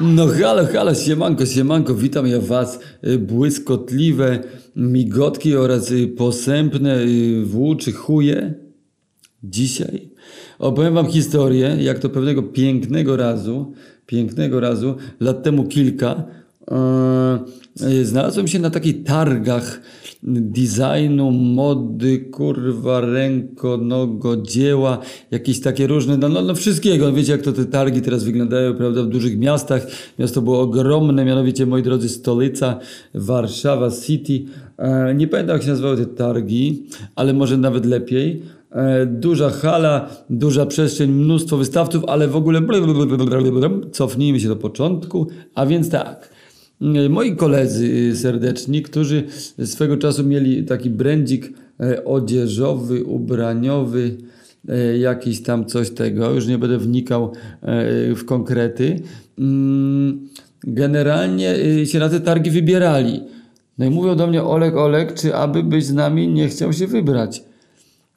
No 0.00 0.28
halo, 0.28 0.66
halo, 0.66 0.94
siemanko, 0.94 1.46
siemanko, 1.46 1.94
witam 1.94 2.26
ja 2.26 2.40
was, 2.40 2.78
y, 3.04 3.18
błyskotliwe 3.18 4.42
migotki 4.76 5.56
oraz 5.56 5.90
y, 5.90 6.08
posępne 6.08 7.02
y, 7.02 7.44
włóczy 7.44 7.92
chuje. 7.92 8.54
Dzisiaj 9.42 10.10
opowiem 10.58 10.94
wam 10.94 11.06
historię, 11.06 11.76
jak 11.80 11.98
to 11.98 12.10
pewnego 12.10 12.42
pięknego 12.42 13.16
razu, 13.16 13.72
pięknego 14.06 14.60
razu, 14.60 14.96
lat 15.20 15.42
temu 15.42 15.64
kilka, 15.64 16.24
yy, 17.80 18.04
znalazłem 18.04 18.48
się 18.48 18.58
na 18.58 18.70
takich 18.70 19.04
targach 19.04 19.80
designu, 20.22 21.30
mody, 21.30 22.18
kurwa, 22.18 23.00
rękonogodzieła, 23.00 24.98
jakieś 25.30 25.60
takie 25.60 25.86
różne, 25.86 26.16
no, 26.16 26.28
no, 26.28 26.42
no 26.42 26.54
wszystkiego. 26.54 27.12
Wiecie, 27.12 27.32
jak 27.32 27.42
to 27.42 27.52
te 27.52 27.64
targi 27.64 28.00
teraz 28.00 28.24
wyglądają, 28.24 28.74
prawda, 28.74 29.02
w 29.02 29.06
dużych 29.06 29.38
miastach. 29.38 29.86
Miasto 30.18 30.42
było 30.42 30.60
ogromne, 30.60 31.24
mianowicie, 31.24 31.66
moi 31.66 31.82
drodzy, 31.82 32.08
stolica, 32.08 32.78
Warszawa 33.14 33.90
City. 33.90 34.44
E, 34.78 35.14
nie 35.14 35.28
pamiętam, 35.28 35.56
jak 35.56 35.62
się 35.62 35.70
nazywały 35.70 35.96
te 35.96 36.06
targi, 36.06 36.86
ale 37.16 37.32
może 37.32 37.56
nawet 37.56 37.86
lepiej. 37.86 38.42
E, 38.70 39.06
duża 39.06 39.50
hala, 39.50 40.08
duża 40.30 40.66
przestrzeń, 40.66 41.10
mnóstwo 41.10 41.56
wystawców, 41.56 42.04
ale 42.08 42.28
w 42.28 42.36
ogóle 42.36 42.60
cofnijmy 43.92 44.40
się 44.40 44.48
do 44.48 44.56
początku, 44.56 45.26
a 45.54 45.66
więc 45.66 45.90
tak. 45.90 46.37
E, 46.80 47.08
moi 47.08 47.36
koledzy 47.36 48.16
serdeczni, 48.16 48.82
którzy 48.82 49.24
swego 49.64 49.96
czasu 49.96 50.24
mieli 50.24 50.64
taki 50.64 50.90
brandzik 50.90 51.52
e, 51.80 52.04
odzieżowy, 52.04 53.04
ubraniowy, 53.04 54.16
jakiś 54.98 55.42
tam 55.42 55.66
coś 55.66 55.90
tego, 55.90 56.30
już 56.30 56.46
nie 56.46 56.58
będę 56.58 56.78
wnikał 56.78 57.32
w 58.16 58.24
konkrety, 58.24 59.00
mm, 59.38 60.28
generalnie 60.64 61.56
się 61.86 61.98
na 61.98 62.08
te 62.08 62.20
targi 62.20 62.50
wybierali. 62.50 63.20
No 63.78 63.86
i 63.86 63.90
mówią 63.90 64.16
do 64.16 64.26
mnie 64.26 64.42
Olek, 64.42 64.76
Olek, 64.76 65.14
czy 65.14 65.34
aby 65.34 65.62
być 65.62 65.86
z 65.86 65.92
nami 65.92 66.28
nie 66.28 66.48
chciał 66.48 66.72
się 66.72 66.86
wybrać. 66.86 67.42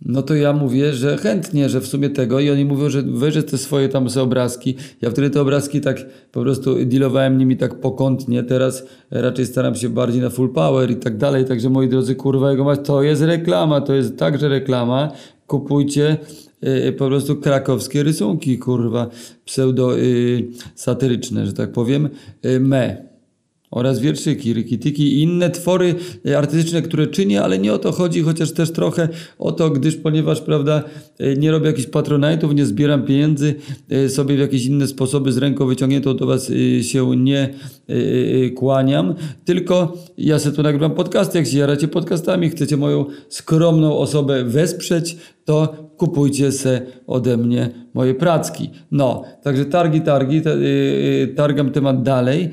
No 0.05 0.21
to 0.21 0.35
ja 0.35 0.53
mówię, 0.53 0.93
że 0.93 1.17
chętnie, 1.17 1.69
że 1.69 1.81
w 1.81 1.87
sumie 1.87 2.09
tego 2.09 2.39
i 2.39 2.49
oni 2.49 2.65
mówią, 2.65 2.89
że 2.89 3.01
weź 3.01 3.45
te 3.45 3.57
swoje 3.57 3.89
tam 3.89 4.09
sobie 4.09 4.23
obrazki. 4.23 4.75
Ja 5.01 5.09
wtedy 5.09 5.29
te 5.29 5.41
obrazki 5.41 5.81
tak 5.81 6.05
po 6.31 6.41
prostu 6.41 6.85
dealowałem 6.85 7.37
nimi 7.37 7.57
tak 7.57 7.75
pokątnie, 7.79 8.43
teraz 8.43 8.83
raczej 9.11 9.45
staram 9.45 9.75
się 9.75 9.89
bardziej 9.89 10.21
na 10.21 10.29
full 10.29 10.49
power 10.49 10.91
i 10.91 10.95
tak 10.95 11.17
dalej, 11.17 11.45
także 11.45 11.69
moi 11.69 11.89
drodzy, 11.89 12.15
kurwa, 12.15 12.51
jego 12.51 12.63
mać, 12.63 12.79
to 12.83 13.03
jest 13.03 13.21
reklama, 13.21 13.81
to 13.81 13.93
jest 13.93 14.17
także 14.17 14.49
reklama, 14.49 15.11
kupujcie 15.47 16.17
yy, 16.61 16.91
po 16.91 17.07
prostu 17.07 17.35
krakowskie 17.35 18.03
rysunki, 18.03 18.59
kurwa, 18.59 19.09
pseudo 19.45 19.97
yy, 19.97 20.47
że 21.45 21.53
tak 21.53 21.71
powiem, 21.71 22.09
yy, 22.43 22.59
me 22.59 23.10
oraz 23.71 23.99
wierszyki, 23.99 24.53
rykityki 24.53 25.03
i 25.03 25.21
inne 25.21 25.49
twory 25.49 25.95
e, 26.25 26.37
artystyczne, 26.37 26.81
które 26.81 27.07
czynię, 27.07 27.41
ale 27.41 27.59
nie 27.59 27.73
o 27.73 27.77
to 27.77 27.91
chodzi, 27.91 28.21
chociaż 28.21 28.51
też 28.51 28.71
trochę 28.71 29.09
o 29.39 29.51
to, 29.51 29.69
gdyż 29.69 29.95
ponieważ, 29.95 30.41
prawda, 30.41 30.83
e, 31.19 31.35
nie 31.35 31.51
robię 31.51 31.67
jakichś 31.67 31.87
patronajtów, 31.87 32.55
nie 32.55 32.65
zbieram 32.65 33.05
pieniędzy, 33.05 33.55
e, 33.89 34.09
sobie 34.09 34.35
w 34.35 34.39
jakieś 34.39 34.65
inne 34.65 34.87
sposoby 34.87 35.31
z 35.31 35.37
ręką 35.37 35.65
wyciągniętą 35.65 36.15
do 36.15 36.25
Was 36.25 36.51
się 36.81 37.15
nie 37.15 37.49
kłaniam, 38.55 39.15
tylko 39.45 39.97
ja 40.17 40.39
sobie 40.39 40.55
tu 40.55 40.63
nagrywam 40.63 40.91
podcasty, 40.91 41.37
jak 41.37 41.47
się 41.47 41.57
jaracie 41.57 41.87
podcastami, 41.87 42.49
chcecie 42.49 42.77
moją 42.77 43.05
skromną 43.29 43.97
osobę 43.97 44.43
wesprzeć, 44.43 45.17
to 45.45 45.75
kupujcie 45.97 46.51
se 46.51 46.81
ode 47.07 47.37
mnie 47.37 47.69
moje 47.93 48.13
pracki. 48.13 48.69
No, 48.91 49.23
także 49.43 49.65
targi, 49.65 50.01
targi, 50.01 50.41
targam 51.35 51.71
temat 51.71 52.03
dalej. 52.03 52.49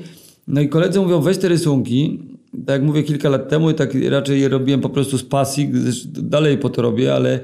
No 0.49 0.61
i 0.61 0.69
koledzy 0.69 0.99
mówią, 0.99 1.21
weź 1.21 1.37
te 1.37 1.47
rysunki, 1.47 2.19
tak 2.65 2.73
jak 2.73 2.83
mówię 2.83 3.03
kilka 3.03 3.29
lat 3.29 3.49
temu, 3.49 3.73
tak 3.73 3.93
raczej 4.09 4.41
je 4.41 4.49
robiłem 4.49 4.81
po 4.81 4.89
prostu 4.89 5.17
z 5.17 5.23
pasji, 5.23 5.71
dalej 6.13 6.57
po 6.57 6.69
to 6.69 6.81
robię, 6.81 7.15
ale 7.15 7.39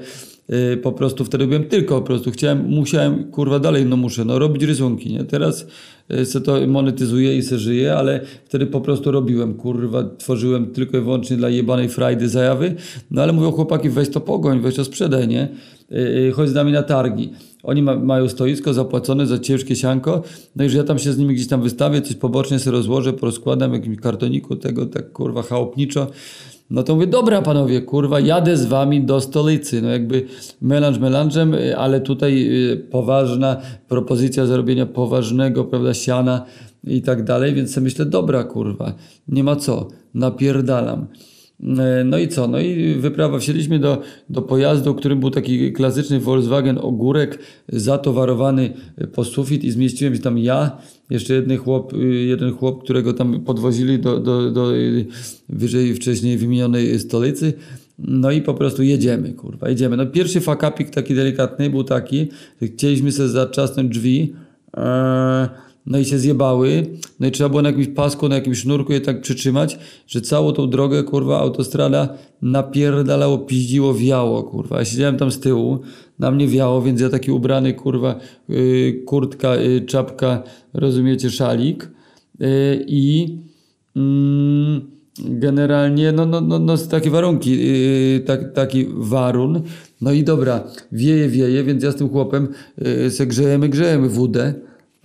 po 0.82 0.92
prostu 0.92 1.24
wtedy 1.24 1.44
robiłem 1.44 1.64
tylko 1.64 2.00
po 2.00 2.06
prostu. 2.06 2.30
Chciałem, 2.30 2.64
musiałem, 2.64 3.24
kurwa, 3.24 3.58
dalej 3.58 3.86
no 3.86 3.96
muszę, 3.96 4.24
no 4.24 4.38
robić 4.38 4.62
rysunki, 4.62 5.12
nie? 5.12 5.24
Teraz 5.24 5.66
y, 6.12 6.26
se 6.26 6.40
to 6.40 6.66
monetyzuję 6.66 7.36
i 7.36 7.42
se 7.42 7.58
żyję, 7.58 7.94
ale 7.94 8.20
wtedy 8.44 8.66
po 8.66 8.80
prostu 8.80 9.10
robiłem, 9.10 9.54
kurwa, 9.54 10.04
tworzyłem 10.18 10.66
tylko 10.66 10.98
i 10.98 11.00
wyłącznie 11.00 11.36
dla 11.36 11.48
jebanej 11.48 11.88
frajdy 11.88 12.28
zajawy, 12.28 12.74
no 13.10 13.22
ale 13.22 13.32
mówią 13.32 13.50
chłopaki, 13.52 13.90
weź 13.90 14.08
to 14.08 14.20
pogoń, 14.20 14.60
weź 14.60 14.74
to 14.74 14.84
sprzedaj, 14.84 15.28
nie? 15.28 15.48
Y, 15.92 16.32
chodź 16.34 16.48
z 16.48 16.54
nami 16.54 16.72
na 16.72 16.82
targi. 16.82 17.30
Oni 17.62 17.82
ma, 17.82 17.96
mają 17.96 18.28
stoisko 18.28 18.74
zapłacone 18.74 19.26
za 19.26 19.38
ciężkie 19.38 19.76
sianko, 19.76 20.22
no 20.56 20.64
i 20.64 20.68
że 20.68 20.78
ja 20.78 20.84
tam 20.84 20.98
się 20.98 21.12
z 21.12 21.18
nimi 21.18 21.34
gdzieś 21.34 21.48
tam 21.48 21.62
wystawię, 21.62 22.02
coś 22.02 22.16
pobocznie 22.16 22.58
sobie 22.58 22.76
rozłożę, 22.76 23.12
porozkładam 23.12 23.70
w 23.70 23.74
jakimś 23.74 23.98
kartoniku 23.98 24.56
tego, 24.56 24.86
tak 24.86 25.12
kurwa 25.12 25.42
chałupniczo. 25.42 26.06
No 26.70 26.82
to 26.82 26.94
mówię, 26.94 27.06
dobra 27.06 27.42
panowie, 27.42 27.80
kurwa, 27.80 28.20
jadę 28.20 28.56
z 28.56 28.66
wami 28.66 29.04
do 29.04 29.20
stolicy. 29.20 29.82
No 29.82 29.88
jakby 29.88 30.26
melanż 30.60 30.98
melanżem, 30.98 31.54
ale 31.76 32.00
tutaj 32.00 32.48
y, 32.72 32.76
poważna 32.76 33.56
propozycja 33.88 34.46
zarobienia 34.46 34.86
poważnego, 34.86 35.64
prawda, 35.64 35.94
siana 35.94 36.44
i 36.84 37.02
tak 37.02 37.24
dalej, 37.24 37.54
więc 37.54 37.74
sobie 37.74 37.84
myślę, 37.84 38.06
dobra 38.06 38.44
kurwa, 38.44 38.92
nie 39.28 39.44
ma 39.44 39.56
co, 39.56 39.88
napierdalam. 40.14 41.06
E, 41.62 42.04
no 42.04 42.18
i 42.18 42.28
co? 42.28 42.48
No 42.48 42.60
i 42.60 42.94
wyprawa. 42.94 43.38
Wsiedliśmy 43.38 43.78
do, 43.78 44.02
do 44.30 44.42
pojazdu, 44.42 44.94
którym 44.94 45.20
był 45.20 45.30
taki 45.30 45.72
klasyczny 45.72 46.20
Volkswagen 46.20 46.78
Ogórek, 46.78 47.38
zatowarowany 47.68 48.72
po 49.12 49.24
sufit 49.24 49.64
i 49.64 49.70
zmieściłem 49.70 50.14
się 50.14 50.20
tam 50.20 50.38
ja, 50.38 50.78
jeszcze 51.10 51.34
jeden 51.34 51.58
chłop, 51.58 51.92
y, 51.92 52.06
jeden 52.06 52.52
chłop 52.52 52.84
którego 52.84 53.12
tam 53.12 53.40
podwozili 53.40 53.98
do, 53.98 54.20
do, 54.20 54.50
do 54.50 54.72
wyżej 55.48 55.94
wcześniej 55.94 56.38
wymienionej 56.38 56.98
stolicy. 56.98 57.52
No 57.98 58.30
i 58.30 58.42
po 58.42 58.54
prostu 58.54 58.82
jedziemy, 58.82 59.32
kurwa, 59.32 59.68
jedziemy. 59.68 59.96
No 59.96 60.06
pierwszy 60.06 60.40
fakapik 60.40 60.90
taki 60.90 61.14
delikatny 61.14 61.70
był 61.70 61.84
taki, 61.84 62.28
że 62.62 62.68
chcieliśmy 62.68 63.12
sobie 63.12 63.28
zatrzasnąć 63.28 63.90
drzwi, 63.90 64.34
eee, 64.76 65.48
no 65.86 65.98
i 65.98 66.04
się 66.04 66.18
zjebały, 66.18 66.86
no 67.20 67.26
i 67.26 67.30
trzeba 67.30 67.48
było 67.48 67.62
na 67.62 67.68
jakimś 67.68 67.88
pasku, 67.88 68.28
na 68.28 68.34
jakimś 68.34 68.58
sznurku 68.58 68.92
je 68.92 69.00
tak 69.00 69.20
przytrzymać, 69.20 69.78
że 70.06 70.20
całą 70.20 70.52
tą 70.52 70.70
drogę, 70.70 71.02
kurwa, 71.02 71.38
autostrada 71.38 72.08
napierdalało, 72.42 73.38
piździło, 73.38 73.94
wiało, 73.94 74.42
kurwa. 74.42 74.78
Ja 74.78 74.84
siedziałem 74.84 75.16
tam 75.16 75.30
z 75.30 75.40
tyłu, 75.40 75.78
na 76.18 76.30
mnie 76.30 76.48
wiało, 76.48 76.82
więc 76.82 77.00
ja 77.00 77.08
taki 77.08 77.30
ubrany, 77.30 77.74
kurwa, 77.74 78.20
yy, 78.48 79.02
kurtka, 79.06 79.56
yy, 79.56 79.80
czapka, 79.80 80.42
rozumiecie, 80.74 81.30
szalik 81.30 81.90
yy, 82.40 82.48
i 82.86 83.38
mm, 83.96 84.80
generalnie, 85.18 86.12
no, 86.12 86.26
no, 86.26 86.40
no, 86.40 86.58
no 86.58 86.76
takie 86.76 87.10
warunki, 87.10 87.50
yy, 87.50 88.20
tak, 88.20 88.52
taki 88.52 88.86
warun. 88.94 89.62
No 90.00 90.12
i 90.12 90.24
dobra, 90.24 90.64
wieje, 90.92 91.28
wieje, 91.28 91.64
więc 91.64 91.82
ja 91.82 91.92
z 91.92 91.96
tym 91.96 92.08
chłopem 92.08 92.48
yy, 92.78 93.10
se 93.10 93.26
grzejemy, 93.26 93.68
grzejemy 93.68 94.08
wódę 94.08 94.54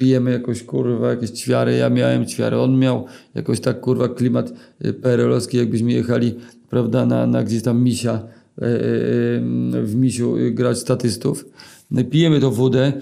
pijemy 0.01 0.31
jakoś 0.31 0.63
kurwa 0.63 1.09
jakieś 1.09 1.29
ćwiary, 1.29 1.75
ja 1.77 1.89
miałem 1.89 2.25
ćwiary, 2.25 2.57
on 2.57 2.79
miał 2.79 3.05
jakoś 3.35 3.59
tak 3.59 3.79
kurwa 3.79 4.09
klimat 4.09 4.53
y, 4.85 4.93
perelowski, 4.93 5.57
jakbyśmy 5.57 5.91
jechali, 5.91 6.33
prawda, 6.69 7.05
na, 7.05 7.27
na 7.27 7.43
gdzieś 7.43 7.63
tam 7.63 7.83
misia, 7.83 8.15
y, 8.61 8.65
y, 8.65 9.83
w 9.83 9.95
misiu 9.95 10.35
grać 10.51 10.77
statystów. 10.77 11.45
No 11.91 12.03
pijemy 12.03 12.39
tą 12.39 12.51
wodę, 12.51 12.93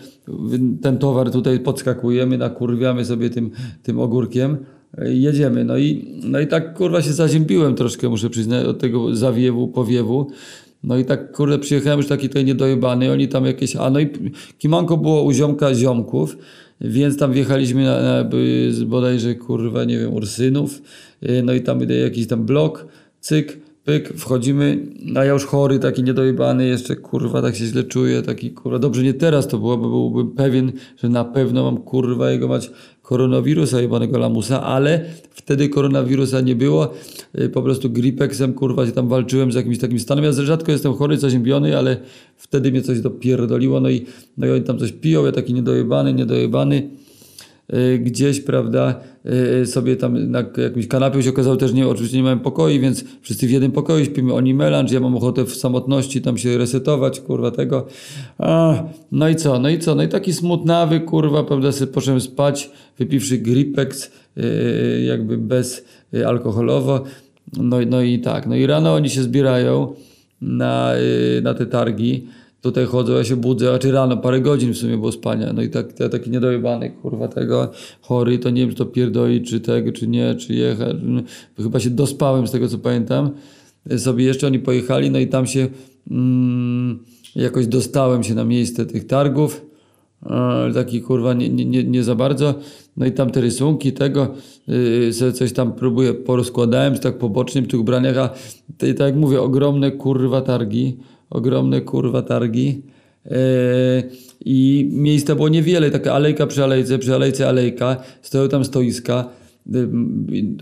ten 0.82 0.98
towar 0.98 1.32
tutaj 1.32 1.60
podskakujemy, 1.60 2.38
nakurwiamy 2.38 3.06
sobie 3.06 3.30
tym, 3.30 3.52
tym 3.84 4.00
ogórkiem, 4.00 4.58
jedziemy. 4.98 5.64
No 5.64 5.78
i, 5.78 6.20
no 6.24 6.40
i 6.40 6.48
tak 6.48 6.74
kurwa 6.74 7.02
się 7.02 7.14
zaziębiłem 7.14 7.76
troszkę, 7.76 8.10
muszę 8.10 8.30
przyznać, 8.30 8.66
od 8.66 8.80
tego 8.80 9.16
zawiewu, 9.16 9.68
powiewu. 9.68 10.28
No 10.84 10.98
i 10.98 11.06
tak, 11.06 11.32
kurde, 11.32 11.60
przyjechałem 11.60 12.00
już 12.00 12.08
taki 12.08 12.28
tutaj 12.28 12.46
niedojebany, 12.46 13.12
oni 13.12 13.28
tam 13.28 13.46
jakieś, 13.46 13.76
a 13.76 13.90
no 13.90 14.00
i 14.00 14.10
kimanko 14.58 14.98
było 14.98 15.24
u 15.24 15.32
ziomka 15.32 15.76
ziomków, 15.76 16.38
więc 16.82 17.18
tam 17.18 17.34
wjechaliśmy 17.34 17.84
na, 17.84 18.02
na 18.02 18.30
bodajże, 18.86 19.36
kurwa, 19.36 19.84
nie 19.84 20.00
wiem, 20.00 20.14
Ursynów, 20.14 20.82
y, 21.24 21.44
no 21.44 21.54
i 21.54 21.62
tam 21.62 21.80
jakiś 21.90 22.28
tam 22.28 22.46
blok, 22.46 22.88
cyk, 23.20 23.60
pyk, 23.84 24.14
wchodzimy, 24.18 24.78
a 25.16 25.26
ja 25.26 25.34
już 25.34 25.46
chory, 25.46 25.80
taki 25.80 26.04
niedojebany, 26.04 26.66
jeszcze 26.66 26.96
kurwa 26.96 27.42
tak 27.42 27.56
się 27.56 27.66
źle 27.66 27.84
czuję, 27.84 28.22
taki 28.22 28.52
kurwa, 28.52 28.80
dobrze 28.80 29.04
nie 29.04 29.14
teraz 29.14 29.48
to 29.48 29.58
było, 29.58 29.78
bo 29.78 29.90
byłbym 29.90 30.32
pewien, 30.32 30.72
że 30.98 31.10
na 31.10 31.26
pewno 31.26 31.64
mam 31.64 31.78
kurwa 31.78 32.32
jego 32.32 32.48
mać 32.48 32.72
koronawirusa 33.10 33.82
jebanego 33.82 34.18
lamusa, 34.18 34.64
ale 34.64 35.06
wtedy 35.32 35.70
koronawirusa 35.70 36.42
nie 36.42 36.56
było, 36.56 36.94
y, 37.40 37.50
po 37.50 37.62
prostu 37.62 37.90
gripeksem 37.90 38.54
kurwa 38.54 38.86
się 38.86 38.92
tam 38.92 39.08
walczyłem 39.08 39.52
z 39.52 39.56
jakimś 39.56 39.78
takim 39.78 40.00
stanem, 40.00 40.26
ja 40.26 40.32
rzadko 40.32 40.72
jestem 40.72 40.94
chory, 40.94 41.18
zaziębiony, 41.18 41.78
ale 41.78 41.98
wtedy 42.38 42.72
mnie 42.72 42.82
coś 42.82 43.02
dopierdoliło, 43.02 43.80
no 43.80 43.90
i, 43.90 44.06
no 44.38 44.48
i 44.48 44.52
oni 44.52 44.64
tam 44.64 44.80
coś 44.80 44.92
piją, 44.92 45.26
ja 45.26 45.32
taki 45.32 45.54
niedojebany, 45.54 46.14
niedojebany, 46.14 46.90
y, 47.74 48.00
gdzieś, 48.00 48.42
prawda, 48.42 49.00
sobie 49.66 49.96
tam 49.96 50.32
na 50.32 50.44
jakimś 50.58 50.88
kanapie 50.88 51.24
się 51.24 51.30
okazało 51.30 51.56
też 51.56 51.74
nie, 51.74 51.88
oczywiście 51.88 52.18
nie 52.18 52.24
mamy 52.24 52.42
pokoi, 52.42 52.80
więc 52.80 53.04
wszyscy 53.22 53.48
w 53.48 53.52
jednym 53.52 53.72
pokoju 53.72 54.06
śpimy, 54.06 54.34
oni 54.34 54.54
melanż, 54.54 54.92
ja 54.92 55.00
mam 55.00 55.18
ochotę 55.18 55.46
w 55.46 55.56
samotności 55.56 56.22
tam 56.22 56.38
się 56.38 56.58
resetować, 56.58 57.20
kurwa 57.20 57.52
tego. 57.52 57.88
A, 58.38 58.84
no 59.12 59.30
i 59.30 59.36
co, 59.36 59.60
no 59.60 59.70
i 59.70 59.80
co, 59.80 59.96
no 59.96 60.04
i 60.04 60.08
taki 60.08 60.34
smutnawy, 60.34 61.00
kurwa, 61.00 61.44
prawda, 61.44 61.72
sobie 61.72 61.92
poszedłem 61.92 62.22
spać, 62.22 62.72
wypiwszy 62.98 63.38
Gripex, 63.38 64.12
yy, 64.36 64.44
jakby 65.02 65.38
bez 65.38 65.86
yy, 66.12 66.28
alkoholowo, 66.28 67.04
no, 67.58 67.78
no 67.88 68.02
i 68.02 68.20
tak, 68.20 68.48
no 68.48 68.56
i 68.56 68.66
rano 68.66 68.94
oni 68.94 69.10
się 69.10 69.24
zbierają 69.24 69.94
na, 70.42 70.94
na 71.44 71.54
te 71.54 71.66
targi, 71.66 72.28
tutaj 72.62 72.86
chodzą, 72.86 73.14
ja 73.14 73.24
się 73.24 73.36
budzę, 73.36 73.74
a 73.74 73.80
czy 73.80 73.92
rano, 73.92 74.18
parę 74.18 74.42
godzin 74.42 74.74
w 74.74 74.78
sumie 74.78 74.98
było 74.98 75.12
spania, 75.12 75.54
no 75.54 75.62
i 75.62 75.70
tak, 75.70 76.00
ja 76.00 76.10
taki 76.10 76.30
niedojebany, 76.30 76.90
kurwa, 76.90 77.28
tego, 77.28 77.72
chory, 78.02 78.40
to 78.40 78.50
nie 78.50 78.62
wiem, 78.62 78.70
czy 78.70 78.76
to 78.76 78.86
pierdoli, 78.86 79.42
czy 79.42 79.60
tego, 79.60 79.92
czy 79.92 80.08
nie, 80.08 80.36
czy 80.36 80.54
jechać, 80.54 80.96
no, 81.04 81.22
chyba 81.58 81.80
się 81.80 81.90
dospałem 81.90 82.48
z 82.48 82.52
tego, 82.52 82.68
co 82.68 82.78
pamiętam, 82.78 83.30
sobie 83.98 84.26
jeszcze 84.26 84.48
oni 84.48 84.60
pojechali, 84.60 85.12
no 85.12 85.20
i 85.20 85.28
tam 85.28 85.48
się 85.48 85.68
mm, 86.12 87.00
jakoś 87.36 87.68
dostałem 87.68 88.24
się 88.24 88.36
na 88.36 88.44
miejsce 88.44 88.86
tych 88.86 89.08
targów, 89.08 89.66
ale 90.22 90.74
taki 90.74 91.02
kurwa 91.02 91.34
nie, 91.34 91.50
nie, 91.50 91.84
nie, 91.84 92.04
za 92.04 92.16
bardzo. 92.16 92.56
No 92.98 93.06
i 93.06 93.12
tam 93.12 93.30
te 93.30 93.42
rysunki 93.42 93.94
tego, 93.94 94.28
sobie 95.12 95.32
coś 95.32 95.54
tam 95.54 95.74
próbuję, 95.74 96.14
porozkładałem, 96.14 96.98
tak 96.98 97.18
pobocznie 97.18 97.62
w 97.62 97.68
tych 97.68 97.80
ubraniach, 97.80 98.18
a 98.18 98.30
tak 98.78 99.00
jak 99.00 99.16
mówię, 99.16 99.42
ogromne 99.42 99.92
kurwa 99.92 100.42
targi, 100.42 100.98
ogromne 101.30 101.82
kurwa 101.82 102.22
targi. 102.22 102.82
Yy, 103.26 103.34
I 104.46 104.90
miejsca 104.92 105.36
było 105.36 105.50
niewiele, 105.50 105.92
taka 105.92 106.14
alejka 106.14 106.48
przy 106.48 106.64
alejce, 106.64 107.00
przy 107.00 107.16
alejce 107.16 107.48
alejka, 107.48 107.98
stoją 108.22 108.50
tam 108.50 108.66
stoiska. 108.66 109.30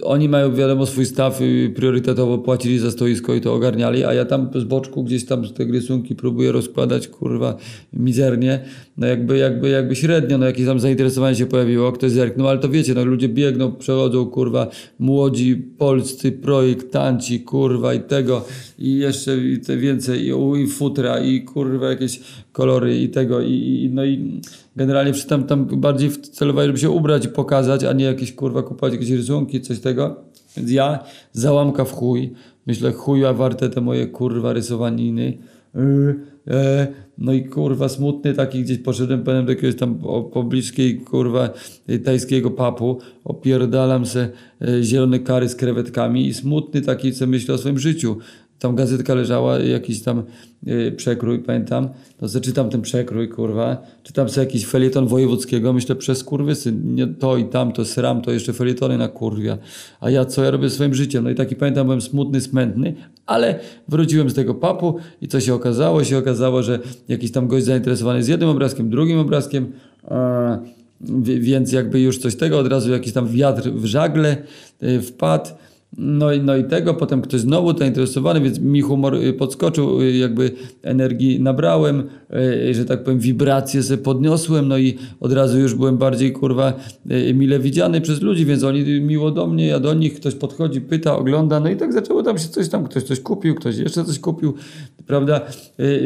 Oni 0.03 0.29
mają 0.29 0.55
wiadomo 0.55 0.85
swój 0.85 1.05
staw, 1.05 1.39
priorytetowo 1.75 2.37
płacili 2.37 2.79
za 2.79 2.91
stoisko 2.91 3.35
i 3.35 3.41
to 3.41 3.53
ogarniali, 3.53 4.03
a 4.03 4.13
ja 4.13 4.25
tam 4.25 4.49
z 4.55 4.63
boczku 4.63 5.03
gdzieś 5.03 5.25
tam 5.25 5.43
te 5.47 5.63
rysunki 5.63 6.15
próbuję 6.15 6.51
rozkładać, 6.51 7.07
kurwa, 7.07 7.57
mizernie. 7.93 8.59
No 8.97 9.07
jakby, 9.07 9.37
jakby, 9.37 9.69
jakby 9.69 9.95
średnio, 9.95 10.37
no 10.37 10.45
jakieś 10.45 10.65
tam 10.65 10.79
zainteresowanie 10.79 11.35
się 11.35 11.45
pojawiło, 11.45 11.91
ktoś 11.91 12.11
zerknął, 12.11 12.47
ale 12.47 12.59
to 12.59 12.69
wiecie, 12.69 12.93
no 12.93 13.05
ludzie 13.05 13.29
biegną, 13.29 13.71
przechodzą, 13.71 14.25
kurwa, 14.25 14.67
młodzi, 14.99 15.55
polscy, 15.55 16.31
projektanci, 16.31 17.39
kurwa 17.39 17.93
i 17.93 17.99
tego 17.99 18.45
i 18.79 18.97
jeszcze 18.97 19.37
i 19.37 19.59
te 19.59 19.77
więcej, 19.77 20.27
i, 20.27 20.61
i 20.63 20.67
futra, 20.67 21.19
i 21.19 21.41
kurwa 21.41 21.89
jakieś 21.89 22.19
kolory 22.51 22.99
i 22.99 23.09
tego 23.09 23.41
i, 23.41 23.83
i 23.83 23.89
no 23.93 24.05
i 24.05 24.41
generalnie 24.77 25.13
wszyscy 25.13 25.29
tam, 25.29 25.43
tam 25.43 25.65
bardziej 25.65 26.11
celowali, 26.11 26.67
żeby 26.67 26.79
się 26.79 26.89
ubrać 26.89 27.25
i 27.25 27.29
pokazać, 27.29 27.83
a 27.83 27.93
nie 27.93 28.05
jakieś 28.05 28.33
kurwa 28.33 28.63
kupować 28.63 28.93
jakieś 28.93 29.09
rysunki, 29.09 29.61
coś 29.61 29.79
tego. 29.79 30.15
Więc 30.57 30.71
ja 30.71 30.99
załamka 31.31 31.85
w 31.85 31.91
chuj, 31.91 32.33
myślę 32.67 32.91
chuja 32.91 33.33
warte 33.33 33.69
te 33.69 33.81
moje 33.81 34.07
kurwa 34.07 34.53
rysowaniny. 34.53 35.37
Yy, 35.75 36.15
e, 36.47 36.87
no 37.17 37.33
i 37.33 37.45
kurwa 37.45 37.89
smutny 37.89 38.33
taki 38.33 38.63
gdzieś 38.63 38.77
poszedłem 38.77 39.23
pełnem 39.23 39.45
do 39.45 39.51
jakiegoś 39.51 39.75
tam 39.75 39.99
o- 40.03 40.23
pobliskiej 40.23 40.97
kurwa 40.97 41.49
tajskiego 42.05 42.51
papu, 42.51 42.99
opierdalam 43.23 44.05
se 44.05 44.29
e, 44.61 44.83
zielone 44.83 45.19
kary 45.19 45.49
z 45.49 45.55
krewetkami 45.55 46.27
i 46.27 46.33
smutny 46.33 46.81
taki 46.81 47.13
co 47.13 47.27
myślę 47.27 47.55
o 47.55 47.57
swoim 47.57 47.79
życiu. 47.79 48.17
Tam 48.59 48.75
gazetka 48.75 49.13
leżała, 49.13 49.59
jakiś 49.59 50.01
tam 50.01 50.23
y, 50.67 50.91
przekrój, 50.97 51.39
pamiętam. 51.39 51.89
To 52.17 52.29
sobie 52.29 52.51
ten 52.51 52.81
przekrój, 52.81 53.29
kurwa. 53.29 53.77
Czytam 54.03 54.29
sobie 54.29 54.45
jakiś 54.45 54.65
felieton 54.65 55.07
wojewódzkiego, 55.07 55.73
myślę, 55.73 55.95
przez 55.95 56.23
kurwysy, 56.23 56.73
nie 56.83 57.07
to 57.07 57.37
i 57.37 57.45
tamto, 57.45 57.85
sram, 57.85 58.21
to 58.21 58.31
jeszcze 58.31 58.53
felietony 58.53 58.97
na 58.97 59.07
kurwia. 59.07 59.57
A 59.99 60.09
ja 60.09 60.25
co 60.25 60.43
ja 60.43 60.51
robię 60.51 60.69
swoim 60.69 60.93
życiem? 60.93 61.23
No 61.23 61.29
i 61.29 61.35
taki 61.35 61.55
pamiętam, 61.55 61.87
byłem 61.87 62.01
smutny, 62.01 62.41
smętny, 62.41 62.95
ale 63.25 63.59
wróciłem 63.87 64.29
z 64.29 64.33
tego 64.33 64.55
papu 64.55 64.95
i 65.21 65.27
co 65.27 65.39
się 65.39 65.53
okazało? 65.53 66.03
Się 66.03 66.17
okazało, 66.17 66.63
że 66.63 66.79
jakiś 67.07 67.31
tam 67.31 67.47
gość 67.47 67.65
zainteresowany 67.65 68.17
jest 68.17 68.29
jednym 68.29 68.49
obrazkiem, 68.49 68.89
drugim 68.89 69.19
obrazkiem, 69.19 69.71
wi- 71.01 71.39
więc 71.39 71.71
jakby 71.71 71.99
już 71.99 72.17
coś 72.17 72.35
tego, 72.35 72.59
od 72.59 72.67
razu 72.67 72.91
jakiś 72.91 73.13
tam 73.13 73.27
wiatr 73.27 73.69
w 73.71 73.85
żagle 73.85 74.37
y, 74.83 75.01
wpadł. 75.01 75.49
No 75.97 76.33
i, 76.33 76.41
no 76.41 76.55
i 76.55 76.63
tego, 76.63 76.93
potem 76.93 77.21
ktoś 77.21 77.41
znowu 77.41 77.77
zainteresowany, 77.77 78.41
więc 78.41 78.59
mi 78.59 78.81
humor 78.81 79.15
y, 79.15 79.33
podskoczył, 79.33 80.01
y, 80.01 80.17
jakby 80.17 80.51
energii 80.83 81.41
nabrałem, 81.41 82.03
y, 82.69 82.73
że 82.73 82.85
tak 82.85 83.03
powiem 83.03 83.19
wibracje 83.19 83.83
sobie 83.83 83.97
podniosłem, 83.97 84.67
no 84.67 84.77
i 84.77 84.97
od 85.19 85.33
razu 85.33 85.59
już 85.59 85.75
byłem 85.75 85.97
bardziej 85.97 86.31
kurwa 86.31 86.73
mile 87.33 87.59
widziany 87.59 88.01
przez 88.01 88.21
ludzi, 88.21 88.45
więc 88.45 88.63
oni 88.63 89.01
miło 89.01 89.31
do 89.31 89.47
mnie, 89.47 89.67
ja 89.67 89.79
do 89.79 89.93
nich, 89.93 90.15
ktoś 90.15 90.35
podchodzi, 90.35 90.81
pyta, 90.81 91.17
ogląda, 91.17 91.59
no 91.59 91.69
i 91.69 91.75
tak 91.75 91.93
zaczęło 91.93 92.23
tam 92.23 92.37
się 92.37 92.47
coś 92.49 92.69
tam, 92.69 92.83
ktoś 92.83 93.03
coś 93.03 93.19
kupił, 93.19 93.55
ktoś 93.55 93.77
jeszcze 93.77 94.05
coś 94.05 94.19
kupił, 94.19 94.53
prawda, 95.07 95.41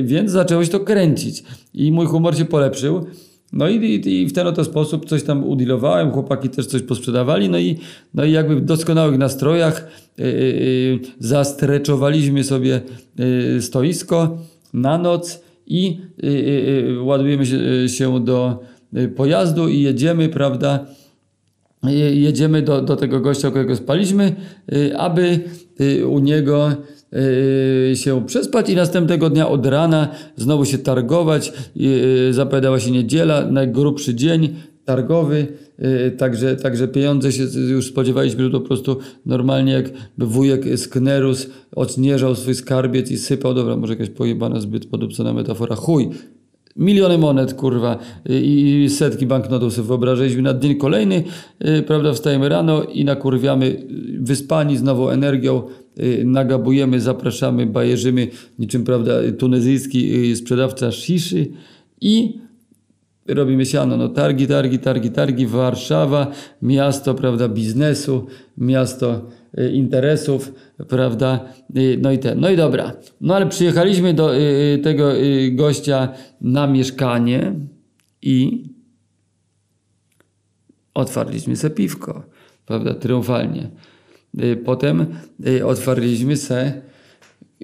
więc 0.04 0.32
zaczęło 0.32 0.64
się 0.66 0.72
to 0.72 0.80
kręcić 0.80 1.44
i 1.74 1.92
mój 1.92 2.06
humor 2.06 2.38
się 2.38 2.46
polepszył. 2.46 3.06
No 3.54 3.70
i, 3.70 4.02
i, 4.06 4.28
w 4.28 4.34
ten 4.34 4.48
oto 4.48 4.64
sposób 4.64 5.06
coś 5.06 5.24
tam 5.24 5.44
udilowałem, 5.44 6.12
chłopaki 6.12 6.50
też 6.50 6.66
coś 6.66 6.82
posprzedawali, 6.82 7.50
no 7.50 7.58
i, 7.60 7.78
no 8.14 8.26
i 8.26 8.32
jakby 8.32 8.56
w 8.56 8.66
doskonałych 8.66 9.18
nastrojach 9.18 9.88
yy, 10.18 10.26
yy, 10.28 11.00
zastreczowaliśmy 11.20 12.44
sobie 12.44 12.82
yy, 13.54 13.62
stoisko 13.62 14.38
na 14.74 14.98
noc 14.98 15.44
i 15.68 16.00
yy, 16.24 16.32
yy, 16.32 17.02
ładujemy 17.04 17.46
się, 17.46 17.60
się 17.90 18.26
do 18.26 18.60
pojazdu 19.16 19.68
i 19.70 19.82
jedziemy, 19.82 20.30
prawda, 20.30 20.86
Je- 21.84 22.16
jedziemy 22.16 22.62
do, 22.62 22.82
do 22.82 22.96
tego 22.96 23.20
gościa, 23.20 23.50
którego 23.50 23.76
spaliśmy, 23.76 24.36
y, 24.74 24.98
aby 24.98 25.40
y, 25.82 26.08
u 26.08 26.20
niego 26.20 26.72
y, 26.72 26.76
się 27.94 28.26
przespać 28.26 28.70
i 28.70 28.76
następnego 28.76 29.30
dnia 29.30 29.50
od 29.50 29.66
rana 29.66 30.08
znowu 30.36 30.66
się 30.66 30.78
targować. 30.78 31.54
Y, 31.78 32.34
Zapowiadała 32.34 32.80
się 32.80 32.92
niedziela, 32.92 33.46
najgrubszy 33.46 34.16
dzień 34.16 34.56
targowy, 34.86 35.48
y, 36.08 36.12
także, 36.12 36.56
także 36.56 36.88
pieniądze 36.88 37.32
się 37.32 37.44
już 37.44 37.88
spodziewaliśmy, 37.88 38.44
że 38.44 38.52
po 38.52 38.62
prostu 38.62 38.98
normalnie 39.26 39.74
jakby 39.74 40.26
wujek 40.26 40.78
z 40.80 40.88
Knerus 40.88 41.50
odśnieżał 41.76 42.36
swój 42.36 42.56
skarbiec 42.56 43.12
i 43.12 43.18
sypał, 43.18 43.54
dobra, 43.54 43.78
może 43.78 43.94
jakaś 43.94 44.10
pojebana 44.10 44.60
zbyt 44.60 44.86
podupcona 44.86 45.34
metafora, 45.34 45.76
chuj, 45.76 46.10
miliony 46.76 47.18
monet, 47.18 47.54
kurwa, 47.54 47.98
i 48.30 48.88
setki 48.90 49.26
banknotów 49.26 49.74
sobie 49.74 49.88
wyobrażaliśmy 49.88 50.42
na 50.42 50.60
dzień 50.60 50.76
kolejny, 50.76 51.24
yy, 51.60 51.82
prawda, 51.82 52.14
wstajemy 52.14 52.50
rano 52.50 52.84
i 52.84 53.06
nakurwiamy, 53.06 53.66
yy, 53.68 54.20
wyspani 54.20 54.78
z 54.78 54.84
nową 54.84 55.10
energią, 55.10 55.64
yy, 55.98 56.26
nagabujemy, 56.26 57.00
zapraszamy, 57.00 57.66
bajerzymy, 57.66 58.28
niczym, 58.60 58.84
prawda, 58.84 59.14
tunezyjski 59.38 60.36
sprzedawca 60.36 60.92
shiszy 60.92 61.48
i 62.02 62.40
robimy 63.28 63.66
siano, 63.66 63.98
no 63.98 64.10
targi, 64.10 64.48
targi, 64.48 64.80
targi, 64.80 65.12
targi, 65.12 65.48
Warszawa, 65.48 66.32
miasto, 66.62 67.14
prawda, 67.16 67.48
biznesu, 67.48 68.28
miasto 68.58 69.12
y, 69.14 69.41
interesów, 69.74 70.54
prawda, 70.88 71.46
y, 71.78 72.00
no 72.02 72.12
i 72.12 72.20
ten, 72.20 72.40
no 72.40 72.50
i 72.50 72.56
dobra, 72.56 72.94
no 73.22 73.36
ale 73.36 73.50
przyjechaliśmy 73.50 74.14
do 74.14 74.38
y, 74.38 74.80
tego 74.84 75.16
y, 75.18 75.52
gościa 75.52 76.14
na 76.42 76.68
mieszkanie 76.68 77.54
i 78.22 78.64
otwarliśmy 80.94 81.56
se 81.56 81.70
piwko, 81.70 82.24
prawda, 82.66 82.94
triumfalnie. 82.94 83.70
Y, 84.44 84.56
Potem 84.56 85.06
y, 85.48 85.66
otwarliśmy 85.66 86.38
se 86.38 86.82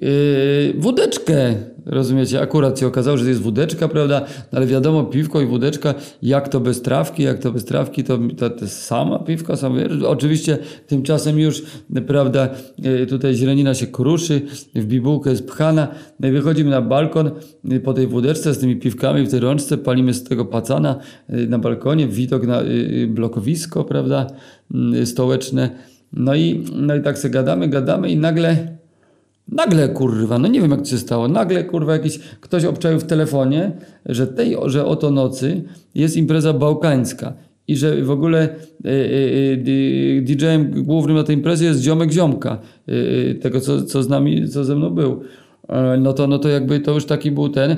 Yy, 0.02 0.74
wódeczkę, 0.78 1.56
rozumiecie? 1.86 2.42
Akurat 2.42 2.80
się 2.80 2.88
okazało, 2.88 3.18
że 3.18 3.24
to 3.24 3.30
jest 3.30 3.42
wódeczka, 3.42 3.88
prawda? 3.88 4.22
No 4.52 4.58
ale 4.58 4.68
wiadomo, 4.68 5.04
piwko 5.04 5.42
i 5.42 5.46
wódeczka, 5.46 5.94
jak 6.22 6.50
to 6.50 6.60
bez 6.60 6.82
trawki, 6.82 7.24
jak 7.24 7.40
to 7.40 7.52
bez 7.52 7.66
trawki, 7.66 8.04
to, 8.04 8.20
to, 8.38 8.50
to 8.50 8.68
sama 8.68 9.20
piwka, 9.20 9.56
sama, 9.56 9.80
oczywiście 10.08 10.58
tymczasem 10.88 11.40
już, 11.40 11.64
prawda, 12.08 12.50
yy, 12.78 13.06
tutaj 13.06 13.36
źrenina 13.36 13.74
się 13.74 13.88
kruszy, 13.88 14.42
w 14.76 14.86
bibułkę 14.86 15.30
jest 15.30 15.48
pchana, 15.48 15.88
i 16.24 16.32
wychodzimy 16.32 16.70
na 16.70 16.82
balkon 16.82 17.32
yy, 17.64 17.80
po 17.80 17.94
tej 17.94 18.08
wódeczce 18.08 18.54
z 18.54 18.60
tymi 18.60 18.76
piwkami 18.76 19.26
w 19.26 19.32
tej 19.32 19.40
rączce, 19.40 19.78
palimy 19.78 20.14
z 20.14 20.24
tego 20.24 20.46
pacana 20.46 21.00
yy, 21.30 21.48
na 21.48 21.60
balkonie, 21.60 22.08
widok 22.08 22.48
na 22.48 22.62
yy, 22.62 23.08
blokowisko, 23.08 23.84
prawda, 23.84 24.28
yy, 24.72 25.06
stołeczne, 25.06 25.70
no 26.14 26.36
i, 26.36 26.66
no 26.76 26.96
i 26.96 27.02
tak 27.02 27.18
sobie 27.18 27.34
gadamy, 27.34 27.68
gadamy 27.68 28.10
i 28.10 28.18
nagle 28.18 28.77
Nagle 29.52 29.90
kurwa, 29.90 30.40
no 30.40 30.48
nie 30.48 30.62
wiem 30.62 30.72
jak 30.72 30.80
to 30.80 30.86
się 30.86 30.98
stało, 30.98 31.28
nagle 31.28 31.64
kurwa 31.64 31.94
jakiś 31.94 32.20
ktoś 32.20 32.66
obczaił 32.66 33.00
w 33.00 33.04
telefonie, 33.04 33.72
że 34.06 34.28
tej, 34.28 34.56
że 34.66 34.86
oto 34.86 35.12
nocy 35.12 35.64
jest 35.96 36.18
impreza 36.18 36.54
bałkańska 36.54 37.34
i 37.68 37.76
że 37.76 38.02
w 38.02 38.12
ogóle 38.12 38.50
y, 38.86 38.90
y, 38.90 39.64
y, 39.68 40.22
DJ-em 40.26 40.84
głównym 40.84 41.16
na 41.18 41.24
tej 41.24 41.36
imprezie 41.36 41.66
jest 41.66 41.82
ziomek 41.82 42.12
ziomka, 42.12 42.60
y, 42.90 43.40
tego 43.42 43.62
co, 43.62 43.84
co 43.84 44.04
z 44.04 44.10
nami, 44.10 44.50
co 44.50 44.64
ze 44.64 44.76
mną 44.76 44.90
był. 44.90 45.22
E, 45.70 45.98
no 45.98 46.14
to, 46.14 46.28
no 46.28 46.40
to 46.40 46.50
jakby 46.50 46.80
to 46.80 46.94
już 46.94 47.06
taki 47.06 47.32
był 47.32 47.50
ten. 47.50 47.78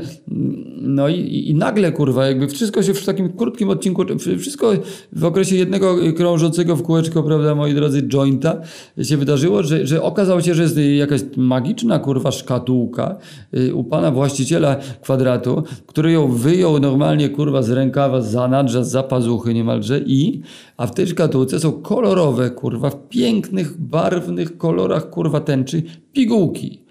No 0.81 1.10
i, 1.10 1.50
i 1.50 1.55
nagle, 1.55 1.91
kurwa, 1.91 2.25
jakby 2.25 2.48
wszystko 2.48 2.84
się 2.84 2.93
w 2.93 3.05
takim 3.05 3.29
krótkim 3.29 3.69
odcinku, 3.69 4.05
wszystko 4.39 4.72
w 5.13 5.25
okresie 5.25 5.55
jednego 5.55 5.96
krążącego 6.17 6.75
w 6.75 6.84
kółeczko, 6.84 7.24
prawda, 7.24 7.55
moi 7.55 7.74
drodzy, 7.74 8.08
jointa 8.08 8.62
się 9.03 9.17
wydarzyło, 9.17 9.63
że, 9.63 9.88
że 9.88 10.01
okazało 10.03 10.41
się, 10.41 10.53
że 10.55 10.63
jest 10.63 10.77
jakaś 10.98 11.22
magiczna, 11.38 12.00
kurwa, 12.00 12.31
szkatułka 12.31 13.17
y, 13.58 13.75
u 13.75 13.84
pana 13.84 14.12
właściciela 14.12 14.75
kwadratu, 15.01 15.63
który 15.88 16.12
ją 16.12 16.27
wyjął 16.27 16.79
normalnie, 16.79 17.29
kurwa, 17.29 17.62
z 17.62 17.69
rękawa, 17.69 18.22
z 18.22 18.31
zanadrza, 18.31 18.84
z 18.84 18.91
zapazuchy 18.91 19.53
niemalże 19.53 20.00
i, 20.00 20.41
a 20.77 20.88
w 20.88 20.93
tej 20.93 21.08
szkatułce 21.08 21.60
są 21.60 21.72
kolorowe, 21.72 22.50
kurwa, 22.50 22.89
w 22.89 23.08
pięknych, 23.10 23.81
barwnych 23.81 24.58
kolorach, 24.58 25.10
kurwa, 25.10 25.39
tęczy, 25.39 25.84
pigułki. 26.13 26.88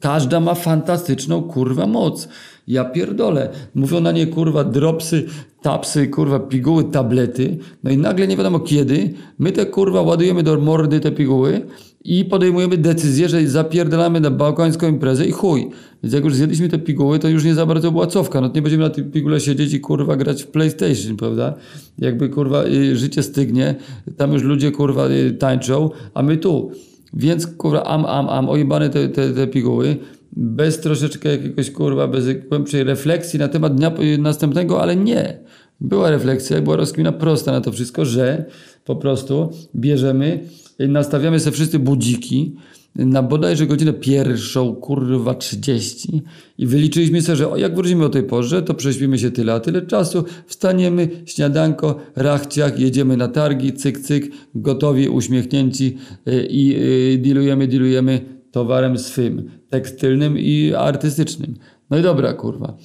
Każda 0.00 0.40
ma 0.40 0.54
fantastyczną 0.54 1.42
kurwa 1.42 1.86
moc. 1.86 2.28
Ja 2.66 2.84
pierdolę. 2.84 3.48
Mówią 3.74 4.00
na 4.00 4.12
nie 4.12 4.26
kurwa 4.26 4.64
dropsy, 4.64 5.26
tapsy, 5.62 6.06
kurwa 6.06 6.38
piguły, 6.38 6.84
tablety. 6.84 7.58
No 7.84 7.90
i 7.90 7.96
nagle 7.96 8.26
nie 8.26 8.36
wiadomo 8.36 8.60
kiedy 8.60 9.14
my 9.38 9.52
te 9.52 9.66
kurwa 9.66 10.02
ładujemy 10.02 10.42
do 10.42 10.60
mordy 10.60 11.00
te 11.00 11.12
piguły 11.12 11.62
i 12.04 12.24
podejmujemy 12.24 12.76
decyzję, 12.78 13.28
że 13.28 13.46
zapierdalamy 13.46 14.20
na 14.20 14.30
bałkańską 14.30 14.88
imprezę 14.88 15.26
i 15.26 15.32
chuj. 15.32 15.70
Więc 16.02 16.14
jak 16.14 16.24
już 16.24 16.34
zjedliśmy 16.34 16.68
te 16.68 16.78
piguły, 16.78 17.18
to 17.18 17.28
już 17.28 17.44
nie 17.44 17.54
za 17.54 17.66
bardzo 17.66 17.92
była 17.92 18.06
cofka. 18.06 18.40
No 18.40 18.50
nie 18.54 18.62
będziemy 18.62 18.84
na 18.84 18.90
tej 18.90 19.04
pigule 19.04 19.40
siedzieć 19.40 19.74
i 19.74 19.80
kurwa 19.80 20.16
grać 20.16 20.42
w 20.42 20.46
PlayStation, 20.46 21.16
prawda? 21.16 21.54
Jakby 21.98 22.28
kurwa 22.28 22.64
y, 22.64 22.96
życie 22.96 23.22
stygnie, 23.22 23.74
tam 24.16 24.32
już 24.32 24.42
ludzie 24.42 24.70
kurwa 24.70 25.08
y, 25.08 25.32
tańczą, 25.32 25.90
a 26.14 26.22
my 26.22 26.36
tu. 26.36 26.70
Więc 27.12 27.46
kurwa, 27.46 27.84
am, 27.84 28.06
am, 28.06 28.28
am, 28.28 28.48
ojebane 28.48 28.90
te, 28.90 29.08
te, 29.08 29.32
te 29.32 29.46
piguły, 29.46 29.96
bez 30.32 30.80
troszeczkę 30.80 31.28
jakiegoś 31.28 31.70
kurwa, 31.70 32.08
bez 32.08 32.24
głębszej 32.48 32.84
refleksji 32.84 33.38
na 33.38 33.48
temat 33.48 33.74
dnia 33.74 33.92
następnego, 34.18 34.82
ale 34.82 34.96
nie. 34.96 35.38
Była 35.80 36.10
refleksja, 36.10 36.60
była 36.60 36.76
rozkmina 36.76 37.12
prosta 37.12 37.52
na 37.52 37.60
to 37.60 37.72
wszystko, 37.72 38.04
że 38.04 38.44
po 38.84 38.96
prostu 38.96 39.50
bierzemy, 39.76 40.40
nastawiamy 40.78 41.40
sobie 41.40 41.54
wszyscy 41.54 41.78
budziki, 41.78 42.56
na 42.96 43.22
bodajże 43.22 43.66
godzinę 43.66 43.92
pierwszą, 43.92 44.74
kurwa 44.74 45.34
30 45.34 46.22
i 46.58 46.66
wyliczyliśmy 46.66 47.22
sobie, 47.22 47.36
że 47.36 47.48
jak 47.56 47.74
wrócimy 47.74 48.04
o 48.04 48.08
tej 48.08 48.22
porze, 48.22 48.62
to 48.62 48.74
prześpimy 48.74 49.18
się 49.18 49.30
tyle, 49.30 49.52
a 49.52 49.60
tyle 49.60 49.82
czasu, 49.82 50.24
wstaniemy, 50.46 51.08
śniadanko, 51.26 51.96
rachciach, 52.16 52.80
jedziemy 52.80 53.16
na 53.16 53.28
targi, 53.28 53.72
cyk, 53.72 53.98
cyk, 53.98 54.32
gotowi, 54.54 55.08
uśmiechnięci 55.08 55.96
y, 56.28 56.46
i 56.50 56.76
y, 57.14 57.18
dealujemy, 57.18 57.68
dealujemy 57.68 58.20
towarem 58.50 58.98
swym, 58.98 59.50
tekstylnym 59.68 60.38
i 60.38 60.72
artystycznym. 60.78 61.54
No 61.90 61.98
i 61.98 62.02
dobra, 62.02 62.32
kurwa 62.32 62.76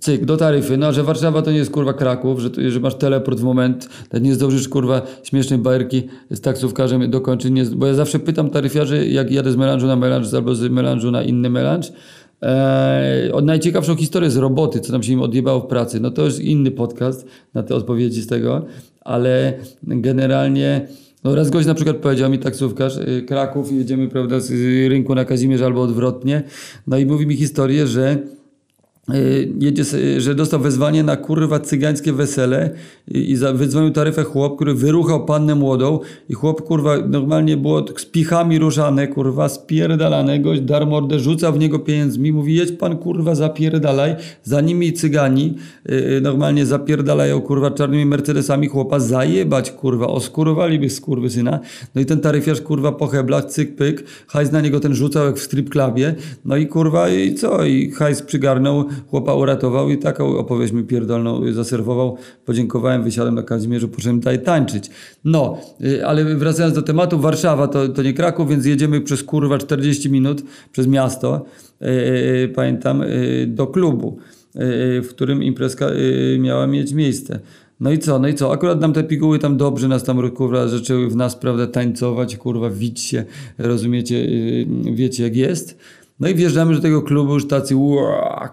cyk, 0.00 0.24
do 0.24 0.36
taryfy, 0.36 0.76
no, 0.76 0.92
że 0.92 1.02
Warszawa 1.02 1.42
to 1.42 1.50
nie 1.50 1.58
jest 1.58 1.70
kurwa 1.70 1.92
Kraków, 1.92 2.40
że, 2.40 2.70
że 2.70 2.80
masz 2.80 2.94
teleport 2.94 3.40
w 3.40 3.42
moment, 3.42 3.88
nie 4.20 4.34
zdążysz 4.34 4.68
kurwa 4.68 5.02
śmiesznej 5.22 5.58
bajerki 5.58 6.02
z 6.30 6.40
taksówkarzem 6.40 7.10
dokończyć, 7.10 7.50
nie, 7.50 7.64
bo 7.64 7.86
ja 7.86 7.94
zawsze 7.94 8.18
pytam 8.18 8.50
taryfiarzy, 8.50 9.08
jak 9.08 9.30
jadę 9.30 9.52
z 9.52 9.56
melanżu 9.56 9.86
na 9.86 9.96
melanż 9.96 10.34
albo 10.34 10.54
z 10.54 10.72
melanżu 10.72 11.10
na 11.10 11.22
inny 11.22 11.50
melanż, 11.50 11.92
Eee, 12.42 13.42
najciekawszą 13.42 13.96
historię 13.96 14.30
z 14.30 14.36
roboty, 14.36 14.80
co 14.80 14.92
nam 14.92 15.02
się 15.02 15.12
im 15.12 15.20
odjebało 15.20 15.60
w 15.60 15.66
pracy, 15.66 16.00
no 16.00 16.10
to 16.10 16.24
już 16.24 16.38
inny 16.38 16.70
podcast 16.70 17.26
na 17.54 17.62
te 17.62 17.74
odpowiedzi 17.74 18.22
z 18.22 18.26
tego, 18.26 18.64
ale 19.00 19.52
generalnie 19.82 20.86
no 21.24 21.34
raz 21.34 21.50
gość 21.50 21.66
na 21.66 21.74
przykład 21.74 21.96
powiedział 21.96 22.30
mi 22.30 22.38
taksówkarz, 22.38 22.96
yy, 22.96 23.22
Kraków, 23.22 23.72
jedziemy 23.72 24.08
prawda 24.08 24.40
z 24.40 24.50
rynku 24.88 25.14
na 25.14 25.24
Kazimierz 25.24 25.62
albo 25.62 25.82
odwrotnie, 25.82 26.42
no 26.86 26.98
i 26.98 27.06
mówi 27.06 27.26
mi 27.26 27.36
historię, 27.36 27.86
że 27.86 28.18
jedzie, 29.60 29.84
że 30.18 30.34
dostał 30.34 30.60
wezwanie 30.60 31.02
na 31.02 31.16
kurwa 31.16 31.60
cygańskie 31.60 32.12
wesele 32.12 32.70
i, 33.08 33.30
i 33.30 33.36
wydzwonił 33.36 33.90
taryfę 33.90 34.24
chłop, 34.24 34.56
który 34.56 34.74
wyruchał 34.74 35.24
pannę 35.24 35.54
młodą 35.54 36.00
i 36.28 36.34
chłop 36.34 36.62
kurwa 36.62 36.96
normalnie 37.08 37.56
było 37.56 37.84
z 37.98 38.04
pichami 38.04 38.58
ruszane, 38.58 39.08
kurwa 39.08 39.48
spierdalane, 39.48 40.38
gość 40.38 40.60
dar 40.60 40.86
mordę, 40.86 41.18
rzuca 41.18 41.52
w 41.52 41.58
niego 41.58 41.78
pieniędzmi, 41.78 42.32
mówi 42.32 42.54
jedź 42.54 42.72
pan 42.72 42.96
kurwa 42.96 43.34
zapierdalaj, 43.34 44.16
za 44.42 44.60
nimi 44.60 44.92
cygani 44.92 45.54
yy, 45.86 46.20
normalnie 46.20 46.66
zapierdalają 46.66 47.40
kurwa 47.40 47.70
czarnymi 47.70 48.06
mercedesami 48.06 48.68
chłopa, 48.68 49.00
zajebać 49.00 49.70
kurwa, 49.70 50.06
oskurowaliby 50.06 50.90
skurwy 50.90 51.30
syna, 51.30 51.60
no 51.94 52.00
i 52.00 52.06
ten 52.06 52.20
taryfiarz 52.20 52.60
kurwa 52.60 52.92
po 52.92 53.06
heblach, 53.06 53.44
cyk 53.44 53.76
pyk, 53.76 54.04
hajs 54.26 54.52
na 54.52 54.60
niego 54.60 54.80
ten 54.80 54.94
rzucał 54.94 55.26
jak 55.26 55.36
w 55.36 55.42
strip 55.42 55.74
no 56.44 56.56
i 56.56 56.66
kurwa 56.66 57.08
i 57.08 57.34
co, 57.34 57.64
i 57.64 57.90
hajs 57.90 58.22
przygarnął 58.22 58.91
chłopa 59.10 59.34
uratował 59.34 59.90
i 59.90 59.98
taką 59.98 60.38
opowieść 60.38 60.72
mi 60.72 60.84
pierdolną 60.84 61.52
zaserwował. 61.52 62.16
Podziękowałem, 62.44 63.02
wysiadłem 63.02 63.34
na 63.34 63.42
Kazimierzu, 63.42 63.88
poszedłem 63.88 64.20
tutaj 64.20 64.42
tańczyć. 64.42 64.90
No, 65.24 65.58
y, 65.84 66.06
ale 66.06 66.24
wracając 66.24 66.74
do 66.74 66.82
tematu, 66.82 67.18
Warszawa 67.18 67.68
to, 67.68 67.88
to 67.88 68.02
nie 68.02 68.12
Kraków, 68.12 68.48
więc 68.48 68.66
jedziemy 68.66 69.00
przez 69.00 69.22
kurwa 69.22 69.58
40 69.58 70.10
minut 70.10 70.42
przez 70.72 70.86
miasto, 70.86 71.44
yy, 71.80 72.52
pamiętam, 72.54 73.00
yy, 73.00 73.46
do 73.46 73.66
klubu, 73.66 74.18
yy, 74.54 74.62
w 75.02 75.08
którym 75.08 75.42
imprezka 75.42 75.86
miała 76.38 76.66
mieć 76.66 76.92
miejsce. 76.92 77.40
No 77.82 77.90
i 77.90 77.98
co, 77.98 78.18
no 78.18 78.28
i 78.28 78.34
co? 78.34 78.52
Akurat 78.52 78.80
nam 78.80 78.92
te 78.92 79.04
piguły 79.04 79.38
tam 79.38 79.56
dobrze 79.56 79.88
nas 79.88 80.04
tam 80.04 80.30
kurwa 80.30 80.68
zaczęły 80.68 81.08
w 81.08 81.16
nas, 81.16 81.36
prawda, 81.36 81.66
tańcować, 81.66 82.36
kurwa, 82.36 82.70
wić 82.70 83.00
się, 83.00 83.24
rozumiecie, 83.58 84.28
wiecie 84.94 85.22
jak 85.22 85.36
jest. 85.36 85.78
No 86.22 86.28
i 86.28 86.34
wjeżdżamy 86.34 86.74
do 86.74 86.80
tego 86.80 87.02
klubu 87.02 87.34
już 87.34 87.48
tacy, 87.48 87.74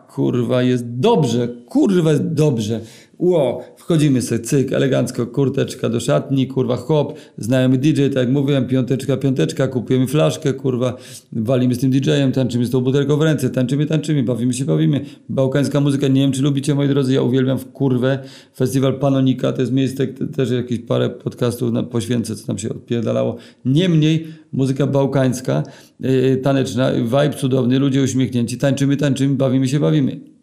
kurwa, 0.08 0.64
jest 0.64 0.86
dobrze, 0.86 1.48
kurwa, 1.48 2.12
jest 2.12 2.28
dobrze. 2.28 2.82
Ło, 3.20 3.64
wchodzimy 3.78 4.22
sobie, 4.22 4.42
cyk, 4.42 4.74
elegancko, 4.74 5.28
kurteczka 5.28 5.90
do 5.90 6.00
szatni, 6.00 6.48
kurwa, 6.48 6.78
hop, 6.78 7.14
znajomy 7.38 7.78
DJ, 7.78 8.04
tak 8.04 8.16
jak 8.16 8.30
mówiłem, 8.30 8.68
piąteczka, 8.68 9.18
piąteczka, 9.18 9.68
kupujemy 9.68 10.08
flaszkę, 10.08 10.54
kurwa, 10.54 10.98
walimy 11.32 11.76
z 11.76 11.80
tym 11.80 11.92
DJ-em, 11.92 12.32
tańczymy 12.32 12.66
z 12.66 12.72
tą 12.72 12.82
butelką 12.82 13.18
w 13.18 13.22
ręce, 13.22 13.50
tańczymy, 13.50 13.86
tańczymy, 13.86 14.24
bawimy 14.24 14.54
się, 14.54 14.66
bawimy. 14.66 15.06
Bałkańska 15.30 15.82
muzyka, 15.82 16.08
nie 16.08 16.22
wiem, 16.22 16.32
czy 16.32 16.42
lubicie, 16.42 16.76
moi 16.76 16.88
drodzy, 16.88 17.14
ja 17.14 17.22
uwielbiam 17.22 17.60
w 17.60 17.72
kurwę. 17.72 18.20
Festiwal 18.56 19.00
Panonika, 19.00 19.54
to 19.54 19.62
jest 19.62 19.74
miejsce, 19.74 20.08
też 20.08 20.52
jakieś 20.52 20.80
parę 20.80 21.10
podcastów 21.10 21.72
na, 21.72 21.84
poświęcę, 21.84 22.36
co 22.36 22.48
tam 22.48 22.58
się 22.58 22.70
odpierdalało. 22.70 23.36
Niemniej, 23.66 24.28
muzyka 24.52 24.88
bałkańska, 24.88 25.64
yy, 26.00 26.38
taneczna, 26.38 26.92
vibe 26.94 27.34
cudowny, 27.38 27.80
ludzie 27.80 28.04
uśmiechnięci, 28.04 28.58
tańczymy, 28.58 28.98
tańczymy, 28.98 29.36
bawimy 29.36 29.68
się, 29.68 29.80
bawimy. 29.80 30.39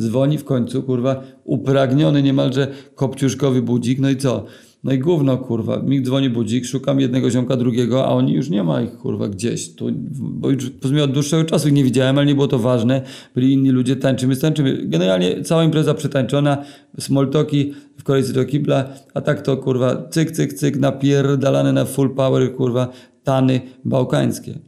Dzwoni 0.00 0.38
w 0.38 0.44
końcu, 0.44 0.82
kurwa, 0.82 1.22
upragniony 1.44 2.22
niemalże 2.22 2.68
kopciuszkowy 2.94 3.62
budzik, 3.62 3.98
no 3.98 4.10
i 4.10 4.16
co? 4.16 4.44
No 4.84 4.92
i 4.92 4.98
gówno, 4.98 5.38
kurwa, 5.38 5.78
mi 5.78 6.02
dzwoni 6.02 6.30
budzik, 6.30 6.66
szukam 6.66 7.00
jednego 7.00 7.30
ziomka, 7.30 7.56
drugiego, 7.56 8.06
a 8.06 8.08
oni 8.08 8.32
już 8.32 8.50
nie 8.50 8.64
ma 8.64 8.82
ich, 8.82 8.96
kurwa, 8.96 9.28
gdzieś. 9.28 9.74
Tu, 9.74 9.86
bo 10.20 10.50
już 10.50 10.70
od 11.04 11.12
dłuższego 11.12 11.44
czasu 11.44 11.68
ich 11.68 11.74
nie 11.74 11.84
widziałem, 11.84 12.18
ale 12.18 12.26
nie 12.26 12.34
było 12.34 12.48
to 12.48 12.58
ważne. 12.58 13.02
Byli 13.34 13.52
inni 13.52 13.70
ludzie, 13.70 13.96
tańczymy, 13.96 14.36
tańczymy. 14.36 14.86
Generalnie 14.86 15.42
cała 15.42 15.64
impreza 15.64 15.94
przetańczona, 15.94 16.64
smoltoki 16.98 17.74
w 17.96 18.02
kolejce 18.02 18.32
do 18.32 18.44
kibla, 18.44 18.88
a 19.14 19.20
tak 19.20 19.42
to, 19.42 19.56
kurwa, 19.56 20.08
cyk, 20.10 20.30
cyk, 20.30 20.52
cyk, 20.52 20.76
napierdalane 20.76 21.72
na 21.72 21.84
full 21.84 22.14
power, 22.14 22.54
kurwa, 22.54 22.88
tany 23.24 23.60
bałkańskie. 23.84 24.58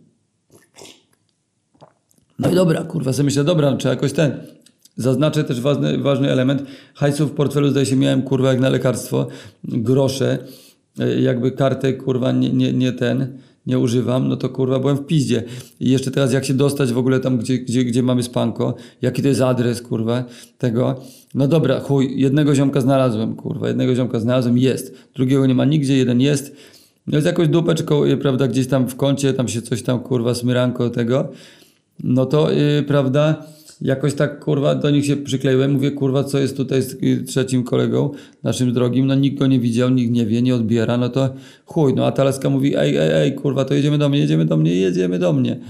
No 2.38 2.50
i 2.50 2.54
dobra, 2.54 2.84
kurwa, 2.84 3.12
sobie 3.12 3.24
myślę, 3.24 3.44
dobra, 3.44 3.76
trzeba 3.76 3.94
jakoś 3.94 4.12
ten 4.12 4.55
Zaznaczę 4.96 5.44
też 5.44 5.60
ważny, 5.60 5.98
ważny 5.98 6.30
element. 6.30 6.62
Hajsu 6.94 7.26
w 7.26 7.30
portfelu 7.30 7.70
zdaje 7.70 7.86
się 7.86 7.96
miałem 7.96 8.22
kurwa 8.22 8.48
jak 8.48 8.60
na 8.60 8.68
lekarstwo, 8.68 9.26
grosze, 9.64 10.38
e, 10.98 11.20
jakby 11.20 11.50
kartę 11.50 11.92
kurwa 11.92 12.32
nie, 12.32 12.50
nie, 12.50 12.72
nie 12.72 12.92
ten, 12.92 13.38
nie 13.66 13.78
używam, 13.78 14.28
no 14.28 14.36
to 14.36 14.48
kurwa 14.48 14.78
byłem 14.78 14.96
w 14.96 15.06
piździe. 15.06 15.42
I 15.80 15.90
jeszcze 15.90 16.10
teraz 16.10 16.32
jak 16.32 16.44
się 16.44 16.54
dostać 16.54 16.92
w 16.92 16.98
ogóle 16.98 17.20
tam, 17.20 17.38
gdzie, 17.38 17.58
gdzie, 17.58 17.84
gdzie 17.84 18.02
mamy 18.02 18.22
spanko, 18.22 18.74
jaki 19.02 19.22
to 19.22 19.28
jest 19.28 19.40
adres 19.40 19.82
kurwa 19.82 20.24
tego. 20.58 21.00
No 21.34 21.48
dobra, 21.48 21.80
chuj, 21.80 22.20
jednego 22.20 22.54
ziomka 22.54 22.80
znalazłem 22.80 23.34
kurwa, 23.34 23.68
jednego 23.68 23.94
ziomka 23.94 24.20
znalazłem, 24.20 24.58
jest. 24.58 24.94
Drugiego 25.14 25.46
nie 25.46 25.54
ma 25.54 25.64
nigdzie, 25.64 25.96
jeden 25.96 26.20
jest. 26.20 26.56
No 27.06 27.16
jest 27.16 27.26
jakąś 27.26 27.48
dupeczką, 27.48 28.02
prawda, 28.20 28.48
gdzieś 28.48 28.66
tam 28.66 28.88
w 28.88 28.96
kącie, 28.96 29.34
tam 29.34 29.48
się 29.48 29.62
coś 29.62 29.82
tam 29.82 30.00
kurwa 30.00 30.34
smyranko 30.34 30.90
tego. 30.90 31.28
No 32.04 32.26
to, 32.26 32.50
yy, 32.50 32.82
prawda 32.82 33.46
jakoś 33.80 34.14
tak 34.14 34.44
kurwa 34.44 34.74
do 34.74 34.90
nich 34.90 35.06
się 35.06 35.16
przykleiłem, 35.16 35.72
mówię 35.72 35.90
kurwa 35.90 36.24
co 36.24 36.38
jest 36.38 36.56
tutaj 36.56 36.82
z 36.82 36.98
trzecim 37.26 37.64
kolegą 37.64 38.10
naszym 38.42 38.72
drogim, 38.72 39.06
no 39.06 39.14
nikt 39.14 39.38
go 39.38 39.46
nie 39.46 39.60
widział, 39.60 39.90
nikt 39.90 40.12
nie 40.12 40.26
wie, 40.26 40.42
nie 40.42 40.54
odbiera, 40.54 40.96
no 40.96 41.08
to 41.08 41.28
chuj, 41.64 41.94
no 41.94 42.06
a 42.06 42.12
Talaska 42.12 42.50
mówi 42.50 42.76
ej, 42.76 42.96
ej, 42.96 43.10
ej 43.12 43.34
kurwa 43.34 43.64
to 43.64 43.74
jedziemy 43.74 43.98
do 43.98 44.08
mnie, 44.08 44.18
jedziemy 44.18 44.44
do 44.44 44.56
mnie, 44.56 44.74
jedziemy 44.74 45.18
do 45.18 45.32
mnie. 45.32 45.60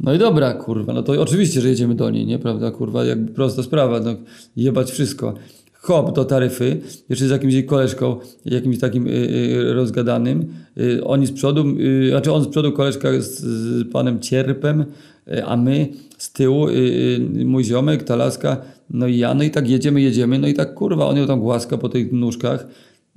No 0.00 0.14
i 0.14 0.18
dobra, 0.18 0.54
kurwa, 0.54 0.92
no 0.92 1.02
to 1.02 1.22
oczywiście, 1.22 1.60
że 1.60 1.68
jedziemy 1.68 1.94
do 1.94 2.10
niej, 2.10 2.26
nie, 2.26 2.38
prawda, 2.38 2.70
kurwa, 2.70 3.04
jakby 3.04 3.32
prosta 3.32 3.62
sprawa, 3.62 4.00
no 4.00 4.14
jebać 4.56 4.90
wszystko. 4.90 5.34
Hop 5.72 6.14
do 6.14 6.24
taryfy, 6.24 6.80
jeszcze 7.08 7.26
z 7.26 7.30
jakimś 7.30 7.54
jej 7.54 7.64
koleżką, 7.64 8.16
jakimś 8.44 8.78
takim 8.78 9.06
y, 9.06 9.10
y, 9.10 9.74
rozgadanym. 9.74 10.54
Y, 10.80 11.04
oni 11.04 11.26
z 11.26 11.32
przodu, 11.32 11.64
y, 11.78 12.10
znaczy 12.10 12.32
on 12.32 12.44
z 12.44 12.48
przodu, 12.48 12.72
koleżka 12.72 13.08
z, 13.20 13.40
z 13.40 13.92
panem 13.92 14.20
Cierpem, 14.20 14.84
a 15.46 15.56
my 15.56 15.88
z 16.18 16.32
tyłu, 16.32 16.68
y, 16.68 16.72
y, 17.40 17.44
mój 17.44 17.64
ziomek, 17.64 18.02
ta 18.02 18.16
laska, 18.16 18.56
no 18.90 19.06
i 19.06 19.18
ja, 19.18 19.34
no 19.34 19.44
i 19.44 19.50
tak 19.50 19.68
jedziemy, 19.68 20.00
jedziemy, 20.00 20.38
no 20.38 20.48
i 20.48 20.54
tak 20.54 20.74
kurwa, 20.74 21.06
on 21.06 21.16
ją 21.16 21.26
tam 21.26 21.40
głaska 21.40 21.78
po 21.78 21.88
tych 21.88 22.12
nóżkach, 22.12 22.66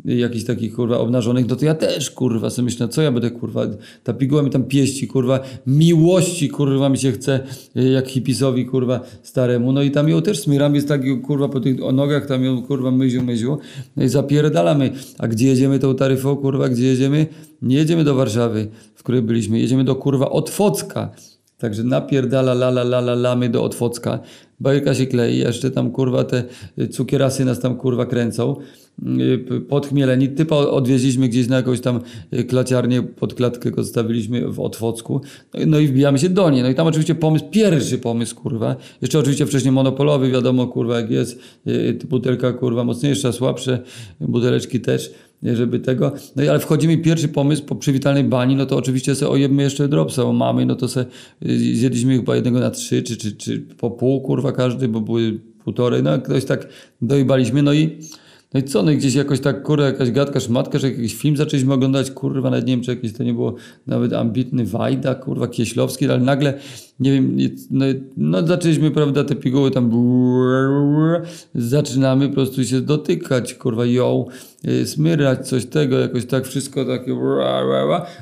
jakichś 0.06 0.46
takich 0.46 0.74
kurwa 0.76 0.98
obnażonych, 0.98 1.48
no 1.48 1.56
to 1.56 1.66
ja 1.66 1.76
też 1.76 2.12
kurwa 2.12 2.50
sobie 2.50 2.64
myślę, 2.66 2.88
co 2.88 3.02
ja 3.02 3.12
będę 3.12 3.32
kurwa, 3.32 3.62
ta 4.04 4.14
piguła 4.14 4.44
mi 4.44 4.50
tam 4.50 4.64
pieści 4.64 5.08
kurwa, 5.08 5.40
miłości 5.68 6.50
kurwa 6.50 6.90
mi 6.90 6.98
się 6.98 7.12
chce, 7.12 7.40
y, 7.78 7.90
jak 7.90 8.08
hipisowi 8.08 8.66
kurwa 8.66 9.02
staremu, 9.24 9.72
no 9.72 9.82
i 9.82 9.92
tam 9.92 10.10
ją 10.10 10.22
też 10.22 10.40
smyram, 10.40 10.76
jest 10.76 10.88
tak 10.88 11.02
kurwa 11.22 11.50
po 11.50 11.60
tych 11.60 11.78
nogach, 11.94 12.26
tam 12.26 12.44
ją 12.44 12.62
kurwa 12.64 12.92
myziu, 12.92 13.24
myziu, 13.24 13.58
no 13.98 14.04
i 14.04 14.10
zapierdalamy, 14.10 14.92
a 15.18 15.28
gdzie 15.28 15.48
jedziemy 15.48 15.80
tą 15.80 15.96
taryfą 15.96 16.36
kurwa, 16.36 16.70
gdzie 16.70 16.86
jedziemy? 16.86 17.28
Nie 17.62 17.76
jedziemy 17.76 18.04
do 18.04 18.16
Warszawy, 18.16 18.68
w 18.96 19.04
której 19.04 19.22
byliśmy, 19.22 19.60
jedziemy 19.60 19.84
do 19.84 19.96
kurwa 19.96 20.30
Otwocka, 20.30 21.10
Także 21.58 21.84
napierdala 21.84 22.52
la 22.52 22.70
la 22.70 22.82
la 22.82 23.00
la 23.00 23.16
lamy 23.16 23.50
do 23.50 23.64
Otwocka. 23.64 24.20
Bajka 24.60 24.94
się 24.94 25.06
klei, 25.06 25.38
jeszcze 25.38 25.72
tam 25.72 25.92
kurwa 25.92 26.24
te 26.24 26.44
cukierasy 26.92 27.46
nas 27.46 27.60
tam 27.60 27.76
kurwa 27.76 28.06
kręcą. 28.06 28.56
Yy, 29.02 29.62
Podchmieleni. 29.62 30.30
Typa 30.30 30.56
odwieźliśmy 30.56 31.30
gdzieś 31.30 31.48
na 31.48 31.56
jakąś 31.56 31.82
tam 31.82 32.00
yy, 32.32 32.44
klaciarnię, 32.44 33.02
pod 33.04 33.34
klatkę 33.34 33.72
go 33.72 33.84
zostawiliśmy 33.84 34.52
w 34.52 34.60
Otwocku. 34.60 35.22
No 35.54 35.60
i, 35.60 35.68
no 35.68 35.80
i 35.80 35.88
wbijamy 35.88 36.20
się 36.20 36.30
do 36.30 36.50
niej. 36.50 36.64
No 36.64 36.70
i 36.70 36.76
tam 36.76 36.88
oczywiście 36.88 37.16
pomysł, 37.16 37.46
pierwszy 37.52 37.98
pomysł 37.98 38.36
kurwa. 38.36 38.76
Jeszcze 39.02 39.20
oczywiście 39.20 39.46
wcześniej 39.46 39.72
monopolowy, 39.72 40.32
wiadomo 40.32 40.68
kurwa 40.68 41.00
jak 41.00 41.12
jest. 41.12 41.40
Butelka 42.10 42.54
kurwa 42.54 42.84
mocniejsza, 42.84 43.32
słabsze. 43.32 43.80
Buteleczki 44.20 44.80
też 44.80 45.14
żeby 45.44 45.79
tego. 45.79 46.12
No 46.36 46.44
ale 46.50 46.60
wchodzi 46.60 46.88
mi 46.88 46.98
pierwszy 46.98 47.27
pomysł 47.27 47.63
po 47.63 47.75
przywitalnej 47.75 48.24
bani, 48.24 48.56
no 48.56 48.65
to 48.65 48.77
oczywiście 48.77 49.15
sobie 49.15 49.32
ojebmy 49.32 49.63
jeszcze 49.63 49.88
dropsa, 49.88 50.24
bo 50.24 50.34
mamy, 50.34 50.65
no 50.65 50.75
to 50.75 50.88
se 50.88 51.06
y, 51.46 51.75
zjedliśmy 51.75 52.15
chyba 52.15 52.36
jednego 52.36 52.60
na 52.60 52.72
trzy, 52.72 53.03
czy, 53.03 53.17
czy, 53.17 53.32
czy 53.36 53.60
po 53.60 53.91
pół, 53.91 54.22
kurwa, 54.22 54.51
każdy, 54.51 54.88
bo 54.88 55.01
były 55.01 55.39
półtorej, 55.63 56.03
no 56.03 56.20
ktoś 56.20 56.46
tak 56.46 56.67
dojebaliśmy, 57.01 57.62
no 57.62 57.74
i 57.74 57.98
no 58.53 58.60
i 58.60 58.63
co, 58.63 58.84
no 58.84 58.91
i 58.91 58.98
gdzieś 58.98 59.15
jakoś 59.15 59.39
tak, 59.39 59.63
kurwa, 59.63 59.86
jakaś 59.86 60.12
gadka, 60.12 60.39
szmatka, 60.39 60.79
że 60.79 60.91
jakiś 60.91 61.15
film 61.15 61.38
zaczęliśmy 61.38 61.74
oglądać, 61.74 62.12
kurwa, 62.12 62.50
nawet 62.50 62.67
nie 62.67 62.77
wiem, 62.77 62.84
czy 62.84 63.13
to 63.13 63.24
nie 63.24 63.34
było 63.34 63.56
nawet 63.88 64.13
ambitny 64.13 64.65
Wajda, 64.65 65.15
kurwa, 65.15 65.48
Kieślowski, 65.48 66.06
ale 66.06 66.20
nagle, 66.20 66.53
nie 67.00 67.12
wiem, 67.12 67.38
no, 67.72 67.86
no 68.17 68.48
zaczęliśmy, 68.48 68.91
prawda, 68.91 69.24
te 69.24 69.36
piguły 69.36 69.72
tam 69.72 69.91
zaczynamy 71.56 72.27
po 72.29 72.36
prostu 72.36 72.65
się 72.65 72.82
dotykać, 72.82 73.53
kurwa, 73.53 73.86
ją, 73.86 74.25
smyrać 74.86 75.48
coś 75.48 75.66
tego, 75.66 76.00
jakoś 76.00 76.26
tak 76.26 76.48
wszystko 76.48 76.86
takie 76.86 77.18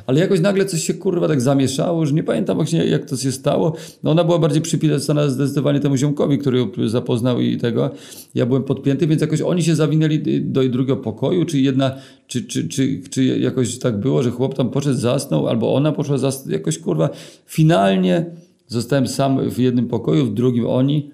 ale 0.06 0.20
jakoś 0.20 0.40
nagle 0.40 0.66
coś 0.66 0.84
się, 0.84 0.94
kurwa, 0.94 1.28
tak 1.28 1.42
zamieszało, 1.42 2.02
już 2.02 2.12
nie 2.12 2.24
pamiętam 2.24 2.58
właśnie, 2.58 2.86
jak 2.86 3.06
to 3.06 3.18
się 3.18 3.32
stało, 3.32 3.76
no 4.04 4.12
ona 4.12 4.24
była 4.24 4.40
bardziej 4.40 4.62
przypisana 4.62 5.30
zdecydowanie 5.30 5.80
temu 5.80 5.98
ziomkowi, 5.98 6.38
który 6.38 6.58
ją 6.58 6.68
zapoznał 6.86 7.42
i 7.42 7.58
tego, 7.58 7.92
ja 8.36 8.46
byłem 8.46 8.64
podpięty, 8.64 9.08
więc 9.08 9.22
jakoś 9.22 9.42
oni 9.42 9.64
się 9.64 9.76
zawinęli 9.76 10.42
do 10.42 10.70
drugiego 10.70 10.98
pokoju, 10.98 11.46
czy 11.46 11.60
jedna, 11.60 11.96
czy, 12.28 12.44
czy, 12.44 12.68
czy, 12.68 13.02
czy 13.10 13.26
jakoś 13.26 13.80
tak 13.80 14.00
było, 14.00 14.24
że 14.24 14.32
chłop 14.32 14.54
tam 14.54 14.70
poszedł, 14.70 14.98
zasnął, 14.98 15.48
albo 15.48 15.76
ona 15.76 15.92
poszła 15.92 16.18
zasnąć, 16.18 16.54
jakoś 16.54 16.80
kurwa, 16.80 17.10
finalnie 17.46 18.26
zostałem 18.68 19.08
sam 19.08 19.50
w 19.50 19.60
jednym 19.60 19.88
pokoju, 19.88 20.26
w 20.26 20.34
drugim 20.34 20.68
oni, 20.68 21.12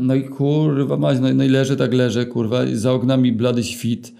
no 0.00 0.14
i 0.14 0.22
kurwa 0.22 0.96
mać, 0.96 1.18
no, 1.20 1.28
no 1.34 1.44
i 1.44 1.48
leżę, 1.48 1.76
tak 1.76 1.94
leżę, 1.94 2.26
kurwa, 2.26 2.60
za 2.72 2.92
oknami 2.92 3.32
blady 3.32 3.64
świt, 3.64 4.12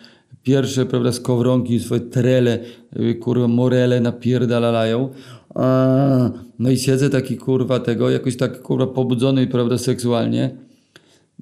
pierwsze, 0.43 0.87
prawda, 0.87 1.13
skowronki, 1.13 1.81
swoje 1.81 2.01
trele, 2.01 2.59
y, 3.01 3.15
kurwa, 3.15 3.49
morele 3.49 4.01
napierdalają, 4.01 5.09
no 6.59 6.71
i 6.71 6.77
siedzę 6.77 7.11
taki, 7.11 7.37
kurwa, 7.37 7.81
tego, 7.81 8.11
jakoś 8.11 8.37
tak, 8.37 8.63
kurwa, 8.63 8.87
pobudzony, 8.87 9.47
prawda, 9.47 9.79
seksualnie, 9.79 10.68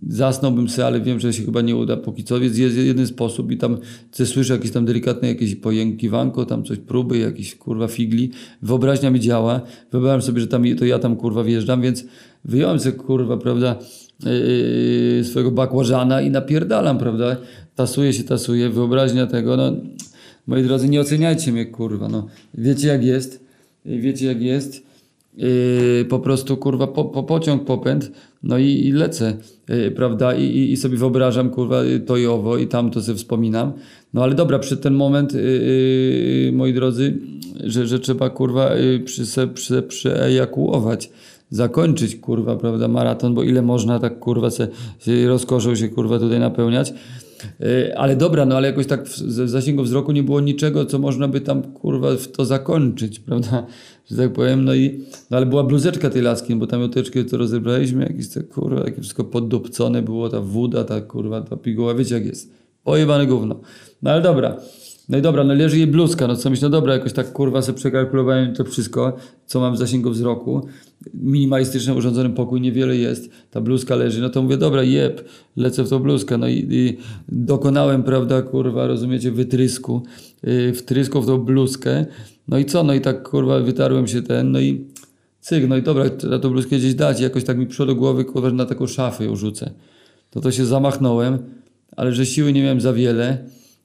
Zasnąłbym 0.09 0.69
sobie, 0.69 0.87
ale 0.87 1.01
wiem, 1.01 1.21
że 1.21 1.33
się 1.33 1.45
chyba 1.45 1.61
nie 1.61 1.77
uda 1.77 1.97
póki 1.97 2.25
co, 2.25 2.41
więc 2.41 2.59
jest 2.59 2.77
jeden 2.77 3.07
sposób 3.07 3.51
i 3.51 3.57
tam 3.57 3.79
słyszę 4.13 4.53
jakieś 4.53 4.71
tam 4.71 4.85
delikatne 4.85 5.29
jakieś 5.29 5.55
pojękiwanko, 5.55 6.47
tam 6.47 6.65
coś 6.65 6.79
próby, 6.79 7.19
jakieś 7.19 7.55
kurwa 7.55 7.89
figli. 7.89 8.31
Wyobraźnia 8.63 9.11
mi 9.11 9.21
działa. 9.21 9.61
Wyobrażam 9.93 10.23
sobie, 10.23 10.41
że 10.41 10.47
tam 10.47 10.65
to 10.79 10.85
ja 10.85 10.99
tam 10.99 11.17
kurwa 11.17 11.45
wjeżdżam, 11.45 11.83
więc 11.83 12.05
wyjąłem 12.45 12.81
sobie 12.81 12.97
kurwa, 12.97 13.37
prawda, 13.37 13.79
yy, 14.25 15.25
swojego 15.25 15.51
bakłażana 15.51 16.23
i 16.23 16.31
napierdalam, 16.31 16.99
prawda. 16.99 17.37
Tasuje 17.75 18.13
się, 18.13 18.25
tasuje. 18.25 18.71
Wyobraźnia 18.71 19.27
tego, 19.27 19.57
no 19.57 19.73
moi 20.47 20.63
drodzy, 20.63 20.89
nie 20.89 21.01
oceniajcie 21.01 21.53
mnie 21.53 21.67
kurwa, 21.67 22.09
no. 22.09 22.27
Wiecie 22.55 22.89
jak 22.89 23.05
jest, 23.05 23.45
wiecie 23.85 24.27
jak 24.27 24.43
jest. 24.43 24.87
Yy, 25.37 26.05
po 26.05 26.19
prostu 26.19 26.57
kurwa 26.57 26.87
po, 26.87 27.05
po 27.05 27.23
pociąg 27.23 27.65
popęd, 27.65 28.11
no 28.43 28.59
i, 28.59 28.65
i 28.65 28.93
lecę, 28.93 29.37
yy, 29.69 29.91
prawda? 29.91 30.35
I, 30.35 30.73
I, 30.73 30.77
sobie 30.77 30.97
wyobrażam 30.97 31.51
kurwa 31.51 31.83
to 32.07 32.17
i 32.17 32.27
owo 32.27 32.57
i 32.59 32.67
tam 32.67 32.91
to 32.91 33.03
sobie 33.03 33.19
wspominam. 33.19 33.73
No 34.15 34.23
ale 34.23 34.35
dobra, 34.35 34.59
przy 34.59 34.77
ten 34.77 34.95
moment, 34.95 35.35
yy, 35.35 36.51
moi 36.53 36.73
drodzy, 36.73 37.19
że, 37.65 37.87
że 37.87 37.99
trzeba 37.99 38.31
kurwa 38.31 38.75
yy, 38.75 39.01
przy, 39.01 39.27
se, 39.27 39.47
przy, 39.47 39.83
przyejakułować 39.83 41.11
zakończyć, 41.51 42.17
kurwa, 42.17 42.57
prawda, 42.57 42.89
maraton, 42.89 43.35
bo 43.35 43.43
ile 43.43 43.63
można 43.63 43.99
tak, 43.99 44.19
kurwa, 44.19 44.51
se, 44.51 44.69
se 44.99 45.27
rozkoszą 45.27 45.75
się, 45.75 45.89
kurwa, 45.89 46.19
tutaj 46.19 46.41
napełniać. 46.41 46.93
Yy, 47.61 47.99
ale 47.99 48.17
dobra, 48.17 48.47
no 48.47 48.57
ale 48.57 48.69
jakoś 48.69 48.87
tak 48.87 49.05
w 49.05 49.49
zasięgu 49.49 49.83
wzroku 49.83 50.13
nie 50.13 50.23
było 50.23 50.41
niczego, 50.41 50.87
co 50.87 50.99
można 50.99 51.29
by 51.29 51.41
tam, 51.41 51.63
kurwa, 51.63 52.17
w 52.17 52.29
to 52.29 52.45
zakończyć, 52.45 53.21
prawda, 53.27 53.67
że 54.11 54.17
tak 54.17 54.33
powiem, 54.33 54.65
no 54.65 54.75
i, 54.75 55.01
no 55.31 55.37
ale 55.37 55.47
była 55.47 55.65
bluzeczka 55.65 56.11
tej 56.11 56.23
laski, 56.23 56.57
bo 56.57 56.67
tam 56.67 56.81
mioteczkę 56.81 57.25
to 57.25 57.37
rozebraliśmy, 57.37 58.03
jakieś 58.03 58.29
te, 58.29 58.43
kurwa, 58.43 58.81
jakieś 58.81 59.01
wszystko 59.01 59.25
poddupcone 59.25 60.03
było, 60.03 60.29
ta 60.29 60.41
woda, 60.41 60.85
ta, 60.85 61.01
kurwa, 61.01 61.41
ta 61.41 61.57
piguła, 61.57 61.95
wiecie 61.95 62.15
jak 62.15 62.27
jest, 62.27 62.53
pojebane 62.85 63.27
gówno. 63.27 63.61
No 64.03 64.11
ale 64.11 64.23
dobra, 64.23 64.57
no 65.09 65.19
i 65.19 65.23
dobra, 65.23 65.45
no 65.45 65.55
leży 65.55 65.79
jej 65.79 65.87
bluzka, 65.87 66.27
no 66.27 66.37
co 66.37 66.51
myślę, 66.51 66.69
no 66.69 66.71
dobra, 66.73 66.93
jakoś 66.93 67.13
tak 67.13 67.33
kurwa 67.33 67.63
sobie 67.63 67.79
przekalkulowałem 67.79 68.55
to 68.55 68.65
wszystko, 68.65 69.17
co 69.47 69.61
mam 69.61 69.75
w 69.75 69.79
zasięgu 69.79 70.11
wzroku. 70.11 70.67
Minimalistyczny 71.15 71.95
urządzony 71.95 72.31
pokój, 72.31 72.61
niewiele 72.61 72.97
jest, 72.97 73.31
ta 73.51 73.61
bluzka 73.61 73.95
leży, 73.95 74.21
no 74.21 74.31
to 74.31 74.43
mówię, 74.43 74.57
dobra, 74.57 74.83
jeb, 74.83 75.29
lecę 75.57 75.85
w 75.85 75.89
tą 75.89 75.99
bluzkę, 75.99 76.39
no 76.39 76.49
i, 76.49 76.67
i 76.71 76.97
dokonałem, 77.29 78.03
prawda, 78.03 78.43
kurwa, 78.43 78.87
rozumiecie, 78.87 79.31
wytrysku, 79.31 80.03
yy, 80.43 80.73
wtrysku 80.73 81.23
w 81.23 81.27
tą 81.27 81.39
bluzkę, 81.39 82.07
no 82.49 82.59
i 82.59 82.65
co, 82.65 82.83
no 82.83 82.95
i 82.95 83.01
tak 83.01 83.29
kurwa 83.29 83.61
wytarłem 83.61 84.07
się 84.07 84.23
ten, 84.23 84.53
no 84.53 84.61
i 84.61 84.85
cyk, 85.41 85.69
no 85.69 85.77
i 85.77 85.83
dobra, 85.83 86.11
trzeba 86.11 86.39
tą 86.39 86.51
bluzkę 86.51 86.77
gdzieś 86.77 86.95
dać, 86.95 87.21
jakoś 87.21 87.45
tak 87.45 87.59
mi 87.59 87.67
przyszło 87.67 87.87
do 87.87 87.95
głowy, 87.95 88.25
kurwa, 88.25 88.49
że 88.49 88.55
na 88.55 88.67
taką 88.67 88.87
szafę 88.87 89.25
ją 89.25 89.37
rzucę. 89.37 89.71
To 90.31 90.41
to 90.41 90.51
się 90.51 90.65
zamachnąłem, 90.65 91.39
ale 91.97 92.13
że 92.13 92.27
siły 92.27 92.53
nie 92.53 92.63
miałem 92.63 92.81
za 92.81 92.93
wiele, 92.93 93.39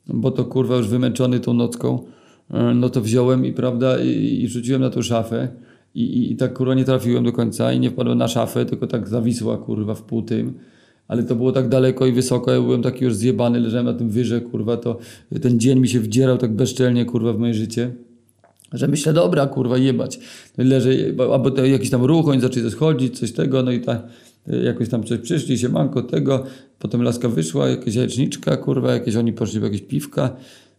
bo 0.07 0.31
to 0.31 0.45
kurwa 0.45 0.77
już 0.77 0.87
wymęczony 0.87 1.39
tą 1.39 1.53
nocką, 1.53 2.03
e, 2.51 2.73
no 2.73 2.89
to 2.89 3.01
wziąłem 3.01 3.45
i 3.45 3.53
prawda, 3.53 3.99
i, 3.99 4.41
i 4.43 4.47
rzuciłem 4.47 4.81
na 4.81 4.89
tą 4.89 5.01
szafę 5.01 5.47
i, 5.95 6.03
i, 6.03 6.31
i 6.31 6.35
tak 6.35 6.53
kurwa 6.53 6.73
nie 6.73 6.85
trafiłem 6.85 7.23
do 7.23 7.31
końca 7.31 7.73
i 7.73 7.79
nie 7.79 7.89
wpadłem 7.89 8.17
na 8.17 8.27
szafę, 8.27 8.65
tylko 8.65 8.87
tak 8.87 9.09
zawisła 9.09 9.57
kurwa 9.57 9.95
w 9.95 10.01
pół 10.01 10.21
tym. 10.21 10.53
Ale 11.07 11.23
to 11.23 11.35
było 11.35 11.51
tak 11.51 11.69
daleko 11.69 12.05
i 12.05 12.11
wysoko, 12.11 12.51
ja 12.51 12.61
byłem 12.61 12.81
taki 12.81 13.03
już 13.03 13.15
zjebany, 13.15 13.59
leżałem 13.59 13.85
na 13.85 13.93
tym 13.93 14.09
wyże, 14.09 14.41
kurwa, 14.41 14.77
to 14.77 14.97
ten 15.41 15.59
dzień 15.59 15.79
mi 15.79 15.87
się 15.87 15.99
wdzierał 15.99 16.37
tak 16.37 16.55
bezczelnie, 16.55 17.05
kurwa, 17.05 17.33
w 17.33 17.39
moje 17.39 17.53
życie 17.53 17.91
że 18.73 18.87
myślę, 18.87 19.13
dobra, 19.13 19.47
kurwa, 19.47 19.77
jebać. 19.77 20.19
No 20.57 20.63
leży, 20.63 21.15
albo 21.33 21.51
to 21.51 21.65
jakiś 21.65 21.89
tam 21.89 22.03
ruch, 22.03 22.27
oni 22.27 22.41
zaczęli 22.41 22.71
schodzić, 22.71 23.19
coś 23.19 23.31
tego, 23.31 23.63
no 23.63 23.71
i 23.71 23.81
tak 23.81 24.01
jakoś 24.47 24.89
tam 24.89 25.03
coś 25.03 25.19
przyszli, 25.19 25.57
się 25.57 25.69
manko 25.69 26.01
tego, 26.01 26.43
potem 26.79 27.03
laska 27.03 27.29
wyszła, 27.29 27.69
jakaś 27.69 27.95
jajeczniczka, 27.95 28.57
kurwa, 28.57 28.93
jakieś 28.93 29.15
oni 29.15 29.33
poszli 29.33 29.59
w 29.59 29.63
jakieś 29.63 29.81
piwka, 29.81 30.35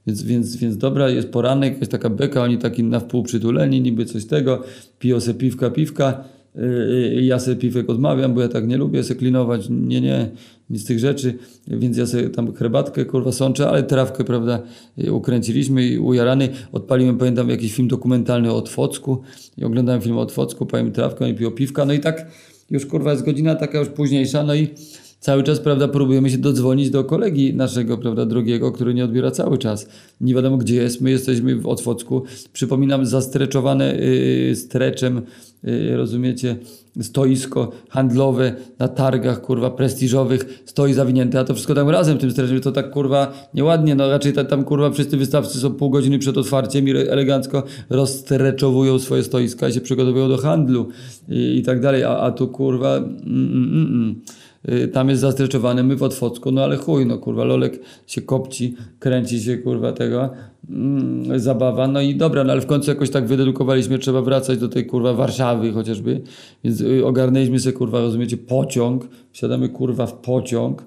więc, 0.07 0.23
więc, 0.23 0.57
więc 0.57 0.77
dobra, 0.77 1.11
jest 1.11 1.29
poranek, 1.29 1.73
jakaś 1.75 1.89
taka 1.89 2.11
beka, 2.11 2.43
oni 2.43 2.59
taki 2.59 2.85
na 2.85 3.01
wpół 3.01 3.23
przytuleni, 3.23 3.81
niby 3.81 4.05
coś 4.05 4.27
tego, 4.27 4.63
piją 4.99 5.21
se 5.21 5.35
piwka, 5.35 5.71
piwka, 5.71 6.25
ja 7.23 7.39
sobie 7.39 7.57
piwek 7.57 7.91
odmawiam, 7.91 8.35
bo 8.35 8.41
ja 8.41 8.49
tak 8.49 8.69
nie 8.69 8.77
lubię 8.77 9.05
se 9.05 9.15
klinować, 9.15 9.67
nie, 9.71 10.01
nie, 10.01 10.31
nic 10.71 10.83
z 10.83 10.85
tych 10.85 10.99
rzeczy, 10.99 11.35
więc 11.69 11.97
ja 11.97 12.07
sobie 12.07 12.31
tam 12.31 12.55
herbatkę, 12.55 13.05
kurwa, 13.05 13.33
sączę, 13.33 13.69
ale 13.69 13.83
trawkę, 13.83 14.25
prawda, 14.25 14.63
ukręciliśmy 15.11 15.87
i 15.87 15.99
ujarany, 15.99 16.49
odpaliłem, 16.73 17.19
pamiętam, 17.19 17.49
jakiś 17.51 17.75
film 17.75 17.89
dokumentalny 17.89 18.51
o 18.51 18.57
Otwocku 18.57 19.23
i 19.59 19.65
oglądałem 19.65 20.01
film 20.01 20.19
o 20.19 20.21
Otwocku, 20.21 20.67
paliłem 20.67 20.93
trawkę, 20.93 21.31
i 21.31 21.35
piło 21.35 21.51
piwka, 21.51 21.85
no 21.85 21.93
i 21.93 22.01
tak 22.01 22.27
już, 22.71 22.87
kurwa, 22.87 23.11
jest 23.13 23.25
godzina 23.25 23.55
taka 23.55 23.79
już 23.79 23.89
późniejsza, 23.89 24.43
no 24.43 24.55
i 24.55 24.69
cały 25.21 25.43
czas, 25.43 25.61
prawda, 25.61 25.89
próbujemy 25.89 26.31
się 26.31 26.39
dodzwonić 26.39 26.91
do 26.91 27.05
kolegi 27.05 27.55
naszego, 27.55 27.99
prawda, 27.99 28.27
drugiego, 28.27 28.73
który 28.73 28.95
nie 28.95 29.05
odbiera 29.05 29.31
cały 29.31 29.59
czas. 29.59 29.89
Nie 30.21 30.35
wiadomo, 30.35 30.57
gdzie 30.57 30.75
jest. 30.75 31.01
My 31.01 31.11
jesteśmy 31.11 31.57
w 31.57 31.67
Otwocku. 31.67 32.23
Przypominam, 32.53 33.07
zastreczowane 33.07 33.95
yy, 33.95 34.57
streczem 34.57 35.19
y, 35.19 35.23
rozumiecie, 35.97 36.57
stoisko 37.01 37.73
handlowe 37.89 38.55
na 38.79 38.89
targach, 38.89 39.41
kurwa, 39.41 39.71
prestiżowych, 39.71 40.63
stoi 40.67 40.93
zawinięte, 40.93 41.41
a 41.41 41.45
to 41.45 41.55
wszystko 41.55 41.75
tam 41.75 41.89
razem 41.89 42.19
tym 42.19 42.31
stresie, 42.31 42.61
to 42.61 42.73
tak, 42.73 42.91
kurwa, 42.91 43.33
nieładnie, 43.55 43.95
no 43.95 44.09
raczej 44.11 44.33
ta- 44.33 44.45
tam, 44.45 44.65
kurwa, 44.65 44.91
wszyscy 44.91 45.17
wystawcy 45.17 45.59
są 45.59 45.75
pół 45.75 45.91
godziny 45.91 46.19
przed 46.19 46.39
otwarciem 46.39 46.89
i 46.89 46.91
elegancko 46.91 47.63
rozstreczowują 47.91 48.99
swoje 48.99 49.23
stoiska 49.23 49.69
i 49.69 49.73
się 49.73 49.81
przygotowują 49.81 50.29
do 50.29 50.37
handlu 50.37 50.89
i, 51.29 51.57
i 51.57 51.63
tak 51.63 51.81
dalej, 51.81 52.05
a, 52.05 52.17
a 52.17 52.31
tu, 52.31 52.49
kurwa, 52.49 52.97
mm, 52.97 53.13
mm, 53.27 53.65
mm, 53.65 53.87
mm. 53.87 54.11
Y, 54.11 54.42
tam 54.93 55.09
jest 55.09 55.21
zastreczowany, 55.21 55.83
my 55.83 55.97
w 55.97 56.03
Otwocku, 56.03 56.53
no 56.53 56.65
ale 56.65 56.77
chuj, 56.77 57.07
no 57.07 57.19
kurwa, 57.19 57.45
Lolek 57.45 57.81
się 58.07 58.21
kopci, 58.21 58.77
kręci 58.99 59.41
się, 59.41 59.59
kurwa, 59.59 59.93
tego, 59.93 60.31
mm, 60.71 61.41
zabawa, 61.41 61.89
no 61.89 62.01
i 62.01 62.15
dobra, 62.15 62.45
no 62.45 62.53
ale 62.53 62.61
w 62.61 62.67
końcu 62.67 62.91
jakoś 62.91 63.11
tak 63.11 63.27
wydedukowaliśmy, 63.27 63.99
trzeba 63.99 64.23
wracać 64.23 64.59
do 64.59 64.69
tej, 64.69 64.87
kurwa, 64.87 65.13
Warszawy 65.13 65.73
chociażby, 65.73 66.21
więc 66.65 66.81
y, 66.81 67.07
ogarnęliśmy 67.07 67.61
sobie, 67.61 67.73
kurwa, 67.73 68.01
rozumiecie, 68.01 68.37
pociąg, 68.37 69.09
wsiadamy, 69.33 69.69
kurwa, 69.69 70.07
w 70.07 70.13
pociąg, 70.13 70.85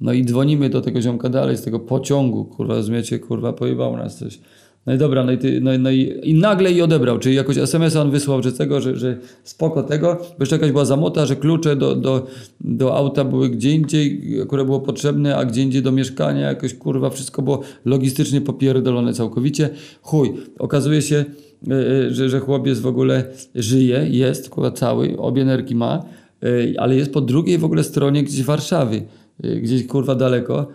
no 0.00 0.12
i 0.12 0.24
dzwonimy 0.24 0.70
do 0.70 0.80
tego 0.80 1.00
ziomka 1.00 1.28
dalej 1.28 1.56
z 1.56 1.62
tego 1.62 1.80
pociągu, 1.80 2.44
kurwa, 2.44 2.74
rozumiecie, 2.74 3.18
kurwa, 3.18 3.52
pojebało 3.52 3.96
nas 3.96 4.18
coś. 4.18 4.40
No 4.88 4.94
i 4.94 4.98
dobra, 4.98 5.24
no 5.24 5.32
i, 5.32 5.38
ty, 5.38 5.60
no, 5.60 5.70
no 5.78 5.90
i, 5.90 6.20
i 6.22 6.34
nagle 6.34 6.72
i 6.72 6.82
odebrał, 6.82 7.18
czyli 7.18 7.34
jakoś 7.34 7.58
SMS-a 7.58 8.00
on 8.00 8.10
wysłał, 8.10 8.42
że 8.42 8.52
tego, 8.52 8.80
że, 8.80 8.96
że 8.96 9.18
spoko 9.44 9.82
tego, 9.82 10.14
bo 10.14 10.36
jeszcze 10.40 10.56
jakaś 10.56 10.70
była 10.70 10.84
zamota, 10.84 11.26
że 11.26 11.36
klucze 11.36 11.76
do, 11.76 11.94
do, 11.94 12.26
do 12.60 12.96
auta 12.96 13.24
były 13.24 13.48
gdzie 13.48 13.72
indziej, 13.72 14.22
które 14.46 14.64
było 14.64 14.80
potrzebne, 14.80 15.36
a 15.36 15.44
gdzie 15.44 15.62
indziej 15.62 15.82
do 15.82 15.92
mieszkania, 15.92 16.48
jakoś 16.48 16.74
kurwa, 16.74 17.10
wszystko 17.10 17.42
było 17.42 17.60
logistycznie 17.84 18.40
popierdolone 18.40 19.12
całkowicie. 19.12 19.70
Chuj, 20.02 20.32
okazuje 20.58 21.02
się, 21.02 21.24
e, 21.70 21.74
e, 21.74 22.10
że, 22.10 22.28
że 22.28 22.40
chłopiec 22.40 22.80
w 22.80 22.86
ogóle 22.86 23.24
żyje, 23.54 24.06
jest, 24.10 24.48
kurwa, 24.48 24.70
cały, 24.70 25.18
obie 25.18 25.44
nerki 25.44 25.74
ma, 25.74 26.04
e, 26.42 26.80
ale 26.80 26.96
jest 26.96 27.12
po 27.12 27.20
drugiej 27.20 27.58
w 27.58 27.64
ogóle 27.64 27.84
stronie 27.84 28.22
gdzieś 28.22 28.42
Warszawy, 28.42 29.02
e, 29.42 29.56
gdzieś 29.56 29.86
kurwa 29.86 30.14
daleko 30.14 30.66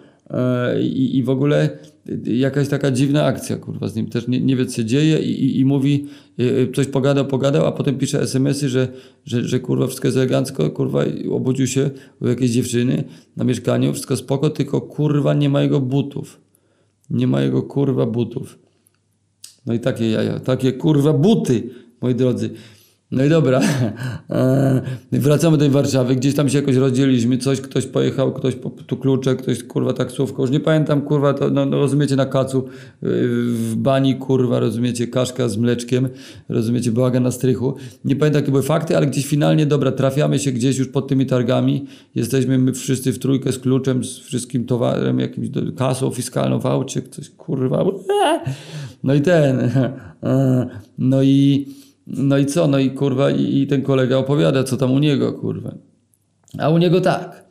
i, 0.81 1.17
i 1.17 1.23
w 1.23 1.29
ogóle 1.29 1.77
jakaś 2.23 2.67
taka 2.67 2.91
dziwna 2.91 3.25
akcja, 3.25 3.57
kurwa, 3.57 3.87
z 3.87 3.95
nim 3.95 4.09
też 4.09 4.27
nie, 4.27 4.41
nie 4.41 4.55
wie, 4.55 4.65
co 4.65 4.75
się 4.75 4.85
dzieje 4.85 5.19
i, 5.19 5.45
i, 5.45 5.59
i 5.59 5.65
mówi, 5.65 6.07
y, 6.39 6.43
y, 6.43 6.71
coś 6.75 6.87
pogadał, 6.87 7.25
pogadał, 7.25 7.65
a 7.65 7.71
potem 7.71 7.97
pisze 7.97 8.21
SMS-y, 8.21 8.69
że, 8.69 8.87
że, 9.25 9.43
że 9.43 9.59
kurwa 9.59 9.87
wszystko 9.87 10.07
jest 10.07 10.17
elegancko, 10.17 10.69
kurwa 10.69 11.03
obudził 11.31 11.67
się 11.67 11.89
u 12.21 12.27
jakiejś 12.27 12.51
dziewczyny 12.51 13.03
na 13.35 13.43
mieszkaniu, 13.43 13.93
wszystko 13.93 14.15
spoko, 14.15 14.49
tylko 14.49 14.81
kurwa 14.81 15.33
nie 15.33 15.49
ma 15.49 15.61
jego 15.61 15.79
butów. 15.79 16.41
Nie 17.09 17.27
ma 17.27 17.41
jego 17.41 17.63
kurwa 17.63 18.05
butów. 18.05 18.59
No 19.65 19.73
i 19.73 19.79
takie 19.79 20.11
jaja, 20.11 20.39
takie 20.39 20.73
kurwa 20.73 21.13
buty, 21.13 21.69
moi 22.01 22.15
drodzy. 22.15 22.49
No 23.13 23.25
i 23.25 23.29
dobra, 23.29 23.61
Eee, 24.29 24.81
wracamy 25.19 25.57
do 25.57 25.69
Warszawy, 25.69 26.15
gdzieś 26.15 26.35
tam 26.35 26.49
się 26.49 26.57
jakoś 26.57 26.75
rozdzieliliśmy, 26.75 27.37
coś, 27.37 27.61
ktoś 27.61 27.85
pojechał, 27.85 28.33
ktoś 28.33 28.55
tu 28.87 28.97
klucze, 28.97 29.35
ktoś 29.35 29.63
kurwa 29.63 29.93
taksówką, 29.93 30.41
już 30.41 30.51
nie 30.51 30.59
pamiętam 30.59 31.01
kurwa, 31.01 31.33
to 31.33 31.49
no, 31.49 31.65
no 31.65 31.77
rozumiecie 31.77 32.15
na 32.15 32.25
kacu, 32.25 32.65
yy, 33.01 33.09
w 33.53 33.75
bani 33.75 34.15
kurwa, 34.15 34.59
rozumiecie, 34.59 35.07
kaszka 35.07 35.49
z 35.49 35.57
mleczkiem, 35.57 36.09
rozumiecie, 36.49 36.91
bałagan 36.91 37.23
na 37.23 37.31
strychu. 37.31 37.75
Nie 38.05 38.15
pamiętam 38.15 38.41
jakie 38.41 38.51
były 38.51 38.63
fakty, 38.63 38.97
ale 38.97 39.07
gdzieś 39.07 39.27
finalnie, 39.27 39.65
dobra, 39.65 39.91
trafiamy 39.91 40.39
się 40.39 40.51
gdzieś 40.51 40.77
już 40.77 40.87
pod 40.87 41.07
tymi 41.07 41.25
targami, 41.25 41.85
jesteśmy 42.15 42.57
my 42.57 42.73
wszyscy 42.73 43.13
w 43.13 43.19
trójkę 43.19 43.51
z 43.51 43.59
kluczem, 43.59 44.03
z 44.03 44.19
wszystkim 44.19 44.65
towarem, 44.65 45.19
jakimś 45.19 45.49
do- 45.49 45.73
kasą 45.73 46.09
fiskalną 46.11 46.59
w 46.59 46.65
aucie, 46.65 47.01
ktoś 47.01 47.29
kurwa, 47.29 47.85
no 49.03 49.13
i 49.13 49.21
ten, 49.21 49.59
Eee, 49.59 50.65
no 50.97 51.23
i 51.23 51.67
no 52.07 52.37
i 52.37 52.45
co? 52.45 52.67
No 52.67 52.79
i 52.79 52.91
kurwa, 52.91 53.31
i, 53.31 53.61
i 53.61 53.67
ten 53.67 53.81
kolega 53.81 54.17
opowiada, 54.17 54.63
co 54.63 54.77
tam 54.77 54.91
u 54.91 54.99
niego, 54.99 55.33
kurwa. 55.33 55.71
A 56.59 56.69
u 56.69 56.77
niego 56.77 57.01
tak. 57.01 57.43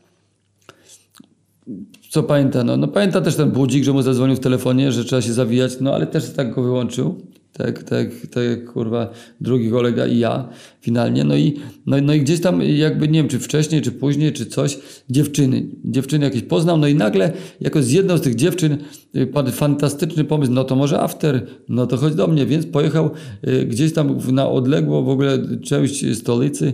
Co 2.10 2.22
pamięta? 2.22 2.64
No, 2.64 2.76
no 2.76 2.88
pamięta 2.88 3.20
też 3.20 3.36
ten 3.36 3.50
budzik, 3.50 3.84
że 3.84 3.92
mu 3.92 4.02
zadzwonił 4.02 4.36
w 4.36 4.40
telefonie, 4.40 4.92
że 4.92 5.04
trzeba 5.04 5.22
się 5.22 5.32
zawijać, 5.32 5.80
no 5.80 5.94
ale 5.94 6.06
też 6.06 6.32
tak 6.32 6.54
go 6.54 6.62
wyłączył. 6.62 7.20
Tak, 7.62 7.82
tak, 7.82 8.08
tak 8.30 8.44
jak 8.44 8.72
kurwa 8.72 9.10
drugi 9.40 9.70
kolega 9.70 10.06
i 10.06 10.18
ja 10.18 10.48
finalnie. 10.80 11.24
No 11.24 11.36
i, 11.36 11.60
no, 11.86 11.96
no 12.02 12.14
i 12.14 12.20
gdzieś 12.20 12.40
tam 12.40 12.62
jakby 12.62 13.08
nie 13.08 13.18
wiem, 13.18 13.28
czy 13.28 13.38
wcześniej, 13.38 13.82
czy 13.82 13.92
później, 13.92 14.32
czy 14.32 14.46
coś, 14.46 14.78
dziewczyny. 15.10 15.66
Dziewczyny 15.84 16.24
jakieś 16.24 16.42
poznał, 16.42 16.78
no 16.78 16.86
i 16.88 16.94
nagle 16.94 17.32
jako 17.60 17.82
z 17.82 17.90
jedną 17.90 18.18
z 18.18 18.20
tych 18.20 18.34
dziewczyn 18.34 18.78
y, 19.16 19.26
padł 19.26 19.50
fantastyczny 19.50 20.24
pomysł, 20.24 20.52
no 20.52 20.64
to 20.64 20.76
może 20.76 21.00
after, 21.00 21.46
no 21.68 21.86
to 21.86 21.96
chodź 21.96 22.14
do 22.14 22.26
mnie, 22.26 22.46
więc 22.46 22.66
pojechał 22.66 23.10
y, 23.48 23.66
gdzieś 23.66 23.92
tam 23.92 24.18
na 24.32 24.48
odległą 24.48 25.04
w 25.04 25.08
ogóle 25.08 25.38
część 25.64 26.18
stolicy, 26.18 26.72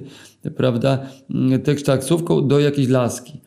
prawda, 0.57 1.07
y, 1.55 1.59
też 1.59 1.83
taksówką 1.83 2.49
do 2.49 2.61
jakiejś 2.61 2.89
laski. 2.89 3.41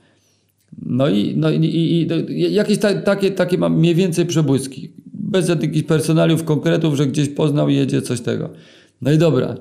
No 0.85 1.09
i, 1.09 1.33
no 1.37 1.51
i, 1.51 1.65
i, 1.65 2.07
i 2.31 2.53
jakieś 2.53 2.77
ta, 2.77 3.01
takie, 3.01 3.31
takie 3.31 3.57
mam 3.57 3.79
mniej 3.79 3.95
więcej 3.95 4.25
przebłyski. 4.25 5.00
Bez 5.31 5.49
jakichś 5.49 5.83
personaliów, 5.83 6.43
konkretów, 6.43 6.95
że 6.95 7.07
gdzieś 7.07 7.29
poznał 7.29 7.69
i 7.69 7.75
jedzie 7.75 8.01
coś 8.01 8.21
tego. 8.21 8.49
No 9.01 9.11
i 9.11 9.17
dobra. 9.17 9.55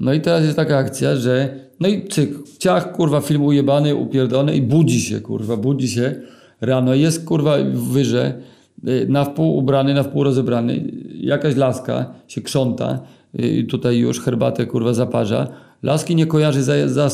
No 0.00 0.12
i 0.12 0.20
teraz 0.20 0.44
jest 0.44 0.56
taka 0.56 0.78
akcja, 0.78 1.16
że 1.16 1.54
no 1.80 1.88
i 1.88 2.08
cyk, 2.08 2.30
ciach, 2.58 2.92
kurwa, 2.92 3.20
film 3.20 3.42
ujebany, 3.42 3.94
upierdolony 3.94 4.56
i 4.56 4.62
budzi 4.62 5.00
się, 5.00 5.20
kurwa, 5.20 5.56
budzi 5.56 5.88
się 5.88 6.14
rano. 6.60 6.94
Jest, 6.94 7.24
kurwa, 7.24 7.56
w 7.58 7.92
wyrze, 7.92 8.34
y, 8.88 9.06
na 9.08 9.24
wpół 9.24 9.56
ubrany, 9.56 9.94
na 9.94 10.02
wpół 10.02 10.24
rozebrany. 10.24 10.92
Jakaś 11.14 11.56
laska 11.56 12.14
się 12.28 12.40
krząta, 12.40 12.98
y, 13.40 13.64
tutaj 13.64 13.98
już 13.98 14.20
herbatę, 14.20 14.66
kurwa, 14.66 14.94
zaparza. 14.94 15.48
Laski 15.82 16.16
nie 16.16 16.26
kojarzy 16.26 16.62
za, 16.62 16.88
za 16.88 17.10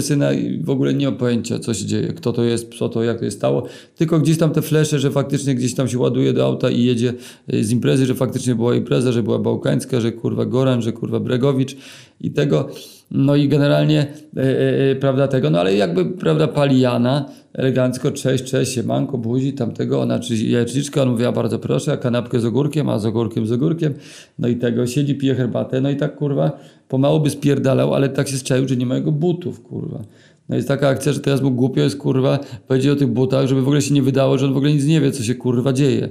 syna 0.00 0.32
i 0.32 0.62
w 0.62 0.70
ogóle 0.70 0.94
nie 0.94 1.10
ma 1.10 1.16
pojęcia, 1.16 1.58
co 1.58 1.74
się 1.74 1.86
dzieje, 1.86 2.08
kto 2.08 2.32
to 2.32 2.44
jest, 2.44 2.74
co 2.74 2.88
to, 2.88 3.02
jak 3.02 3.18
to 3.18 3.24
się 3.24 3.30
stało. 3.30 3.66
Tylko 3.96 4.20
gdzieś 4.20 4.38
tam 4.38 4.50
te 4.50 4.62
flesze, 4.62 4.98
że 4.98 5.10
faktycznie 5.10 5.54
gdzieś 5.54 5.74
tam 5.74 5.88
się 5.88 5.98
ładuje 5.98 6.32
do 6.32 6.44
auta 6.44 6.70
i 6.70 6.82
jedzie 6.82 7.14
y, 7.54 7.64
z 7.64 7.70
imprezy, 7.70 8.06
że 8.06 8.14
faktycznie 8.14 8.54
była 8.54 8.74
impreza, 8.74 9.12
że 9.12 9.22
była 9.22 9.38
Bałkańska, 9.38 10.00
że 10.00 10.12
kurwa 10.12 10.44
Goran, 10.44 10.82
że 10.82 10.92
kurwa 10.92 11.20
Bregowicz 11.20 11.76
i 12.20 12.30
tego. 12.30 12.68
No 13.14 13.36
i 13.36 13.48
generalnie, 13.48 14.06
e, 14.36 14.40
e, 14.42 14.90
e, 14.90 14.94
prawda, 14.96 15.28
tego, 15.28 15.50
no 15.50 15.60
ale 15.60 15.74
jakby, 15.74 16.04
prawda, 16.04 16.48
pali 16.48 16.80
Jana, 16.80 17.28
elegancko, 17.52 18.10
cześć, 18.12 18.44
cześć, 18.44 18.72
siemanko, 18.72 19.18
buzi, 19.18 19.52
tamtego, 19.52 20.00
ona 20.00 20.18
czy 20.18 20.36
jajeczniczka, 20.36 21.02
on 21.02 21.08
mówi, 21.08 21.24
a 21.24 21.32
bardzo 21.32 21.58
proszę, 21.58 21.92
a 21.92 21.96
kanapkę 21.96 22.40
z 22.40 22.44
ogórkiem, 22.44 22.88
a 22.88 22.98
z 22.98 23.06
ogórkiem, 23.06 23.46
z 23.46 23.52
ogórkiem, 23.52 23.94
no 24.38 24.48
i 24.48 24.56
tego, 24.56 24.86
siedzi, 24.86 25.14
pije 25.14 25.34
herbatę, 25.34 25.80
no 25.80 25.90
i 25.90 25.96
tak, 25.96 26.16
kurwa, 26.16 26.58
pomału 26.88 27.20
by 27.20 27.30
spierdalał, 27.30 27.94
ale 27.94 28.08
tak 28.08 28.28
się 28.28 28.36
zczaił, 28.36 28.68
że 28.68 28.76
nie 28.76 28.86
ma 28.86 28.94
jego 28.94 29.12
butów, 29.12 29.62
kurwa. 29.62 30.02
No 30.48 30.56
jest 30.56 30.68
taka 30.68 30.88
akcja, 30.88 31.12
że 31.12 31.20
teraz 31.20 31.42
mu 31.42 31.50
głupio 31.50 31.80
jest, 31.80 31.96
kurwa, 31.96 32.38
powiedzieć 32.68 32.90
o 32.90 32.96
tych 32.96 33.08
butach, 33.08 33.46
żeby 33.46 33.62
w 33.62 33.64
ogóle 33.64 33.82
się 33.82 33.94
nie 33.94 34.02
wydało, 34.02 34.38
że 34.38 34.46
on 34.46 34.54
w 34.54 34.56
ogóle 34.56 34.72
nic 34.72 34.86
nie 34.86 35.00
wie, 35.00 35.12
co 35.12 35.22
się, 35.22 35.34
kurwa, 35.34 35.72
dzieje. 35.72 36.08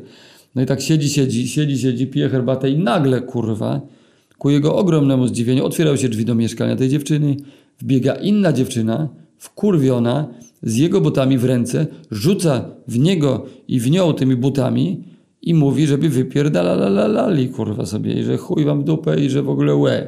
No 0.56 0.62
i 0.62 0.66
tak 0.66 0.82
siedzi, 0.82 1.10
siedzi, 1.10 1.48
siedzi, 1.48 1.78
siedzi, 1.78 2.08
pije 2.08 2.30
herbatę 2.30 2.70
i 2.70 2.78
nagle, 2.78 3.22
kurwa, 3.22 3.82
Ku 4.44 4.50
jego 4.50 4.76
ogromnemu 4.76 5.28
zdziwieniu 5.28 5.66
otwierały 5.66 5.98
się 5.98 6.10
drzwi 6.10 6.26
do 6.26 6.36
mieszkania 6.36 6.76
tej 6.76 6.90
dziewczyny. 6.90 7.36
Wbiega 7.80 8.14
inna 8.14 8.54
dziewczyna, 8.54 9.10
wkurwiona, 9.38 10.28
z 10.64 10.76
jego 10.76 11.02
butami 11.02 11.38
w 11.38 11.46
ręce, 11.46 11.88
rzuca 12.12 12.66
w 12.88 13.00
niego 13.00 13.46
i 13.68 13.80
w 13.80 13.92
nią 13.92 14.14
tymi 14.14 14.36
butami 14.36 15.04
i 15.42 15.54
mówi, 15.54 15.88
żeby 15.88 16.10
wypierdalali 16.10 17.50
kurwa 17.50 17.86
sobie 17.86 18.14
i 18.14 18.24
że 18.24 18.38
chuj 18.38 18.66
wam 18.66 18.84
dupę 18.84 19.20
i 19.20 19.30
że 19.30 19.42
w 19.42 19.50
ogóle 19.50 19.76
łe. 19.76 20.08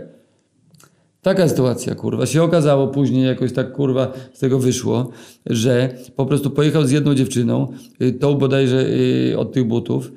Taka 1.21 1.50
sytuacja, 1.50 1.95
kurwa. 1.95 2.26
Się 2.26 2.43
okazało 2.43 2.88
później, 2.88 3.26
jakoś 3.26 3.54
tak, 3.54 3.71
kurwa, 3.71 4.13
z 4.34 4.39
tego 4.39 4.60
wyszło, 4.60 5.10
że 5.45 5.89
po 6.15 6.26
prostu 6.26 6.50
pojechał 6.50 6.86
z 6.86 6.91
jedną 6.91 7.15
dziewczyną, 7.15 7.67
y, 8.02 8.12
tą 8.12 8.36
bodajże 8.36 8.86
y, 9.32 9.38
od 9.38 9.54
tych 9.54 9.67
butów, 9.67 10.12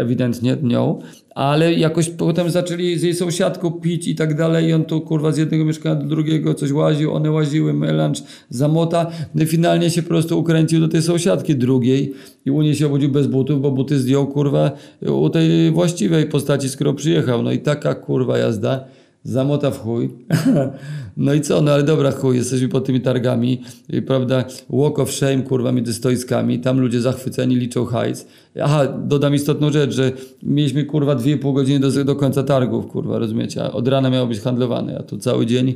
ewidentnie 0.00 0.56
nią, 0.62 0.98
ale 1.34 1.74
jakoś 1.74 2.10
potem 2.10 2.50
zaczęli 2.50 2.98
z 2.98 3.02
jej 3.02 3.14
sąsiadką 3.14 3.70
pić 3.70 4.08
i 4.08 4.14
tak 4.14 4.34
dalej 4.34 4.66
i 4.66 4.72
on 4.72 4.84
tu, 4.84 5.00
kurwa, 5.00 5.32
z 5.32 5.38
jednego 5.38 5.64
mieszkania 5.64 5.94
do 5.94 6.06
drugiego 6.06 6.54
coś 6.54 6.72
łaził, 6.72 7.14
one 7.14 7.30
łaziły, 7.30 7.72
melanż, 7.72 8.22
zamota, 8.50 9.10
no 9.34 9.46
finalnie 9.46 9.90
się 9.90 10.02
po 10.02 10.08
prostu 10.08 10.38
ukręcił 10.38 10.80
do 10.80 10.88
tej 10.88 11.02
sąsiadki 11.02 11.56
drugiej 11.56 12.14
i 12.46 12.50
u 12.50 12.62
niej 12.62 12.74
się 12.74 12.86
obudził 12.86 13.08
bez 13.08 13.26
butów, 13.26 13.62
bo 13.62 13.70
buty 13.70 13.98
zdjął, 13.98 14.26
kurwa, 14.26 14.70
u 15.02 15.30
tej 15.30 15.70
właściwej 15.70 16.26
postaci, 16.26 16.68
skoro 16.68 16.94
przyjechał. 16.94 17.42
No 17.42 17.52
i 17.52 17.58
taka, 17.58 17.94
kurwa, 17.94 18.38
jazda. 18.38 18.84
Zamota 19.26 19.70
w 19.70 19.78
chuj. 19.78 20.08
No 21.16 21.34
i 21.34 21.40
co? 21.40 21.60
No 21.60 21.72
ale 21.72 21.82
dobra, 21.82 22.10
chuj, 22.10 22.36
jesteśmy 22.36 22.68
pod 22.68 22.84
tymi 22.86 23.00
targami, 23.00 23.62
prawda? 24.06 24.44
Walk 24.70 24.98
of 24.98 25.12
shame, 25.12 25.42
kurwa, 25.42 25.72
między 25.72 25.94
stoiskami. 25.94 26.58
Tam 26.58 26.80
ludzie 26.80 27.00
zachwyceni 27.00 27.56
liczą 27.56 27.84
hajs. 27.84 28.26
Aha, 28.62 28.86
dodam 28.86 29.34
istotną 29.34 29.72
rzecz, 29.72 29.94
że 29.94 30.12
mieliśmy, 30.42 30.84
kurwa, 30.84 31.16
2,5 31.16 31.54
godziny 31.54 31.80
do, 31.80 32.04
do 32.04 32.16
końca 32.16 32.42
targów, 32.42 32.86
kurwa, 32.86 33.18
rozumiecie? 33.18 33.72
Od 33.72 33.88
rana 33.88 34.10
miało 34.10 34.26
być 34.26 34.40
handlowane, 34.40 34.98
a 34.98 35.02
tu 35.02 35.18
cały 35.18 35.46
dzień 35.46 35.74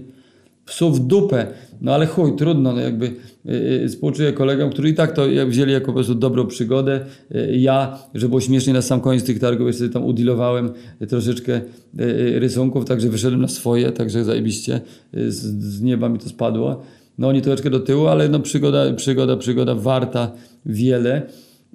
psów 0.65 1.01
w 1.01 1.07
dupę. 1.07 1.47
No 1.81 1.95
ale 1.95 2.07
chuj, 2.07 2.37
trudno, 2.37 2.73
no 2.73 2.81
jakby 2.81 3.13
yy, 3.45 3.89
współczuję 3.89 4.33
kolegom, 4.33 4.71
którzy 4.71 4.89
i 4.89 4.95
tak 4.95 5.13
to 5.13 5.23
wzięli 5.47 5.73
jako 5.73 5.87
po 5.87 5.93
prostu 5.93 6.15
dobrą 6.15 6.47
przygodę. 6.47 7.01
Yy, 7.31 7.57
ja, 7.57 7.99
że 8.15 8.29
było 8.29 8.41
śmiesznie 8.41 8.73
na 8.73 8.83
sam 8.83 9.01
koniec 9.01 9.25
tych 9.25 9.39
targów, 9.39 9.67
jeszcze 9.67 9.89
tam 9.89 10.05
udilowałem 10.05 10.73
troszeczkę 11.09 11.61
yy, 11.95 12.39
rysunków, 12.39 12.85
także 12.85 13.09
wyszedłem 13.09 13.41
na 13.41 13.49
swoje, 13.49 13.93
także 13.93 14.25
zajebiście, 14.25 14.81
yy, 15.13 15.33
z, 15.33 15.39
z 15.63 15.83
nieba 15.83 16.09
mi 16.09 16.19
to 16.19 16.29
spadło. 16.29 16.83
No 17.19 17.29
oni 17.29 17.43
troszeczkę 17.43 17.71
do 17.71 17.81
tyłu, 17.81 18.07
ale 18.07 18.29
no 18.29 18.41
przygoda, 18.41 18.93
przygoda, 18.93 19.37
przygoda 19.37 19.75
warta 19.75 20.33
wiele. 20.67 21.23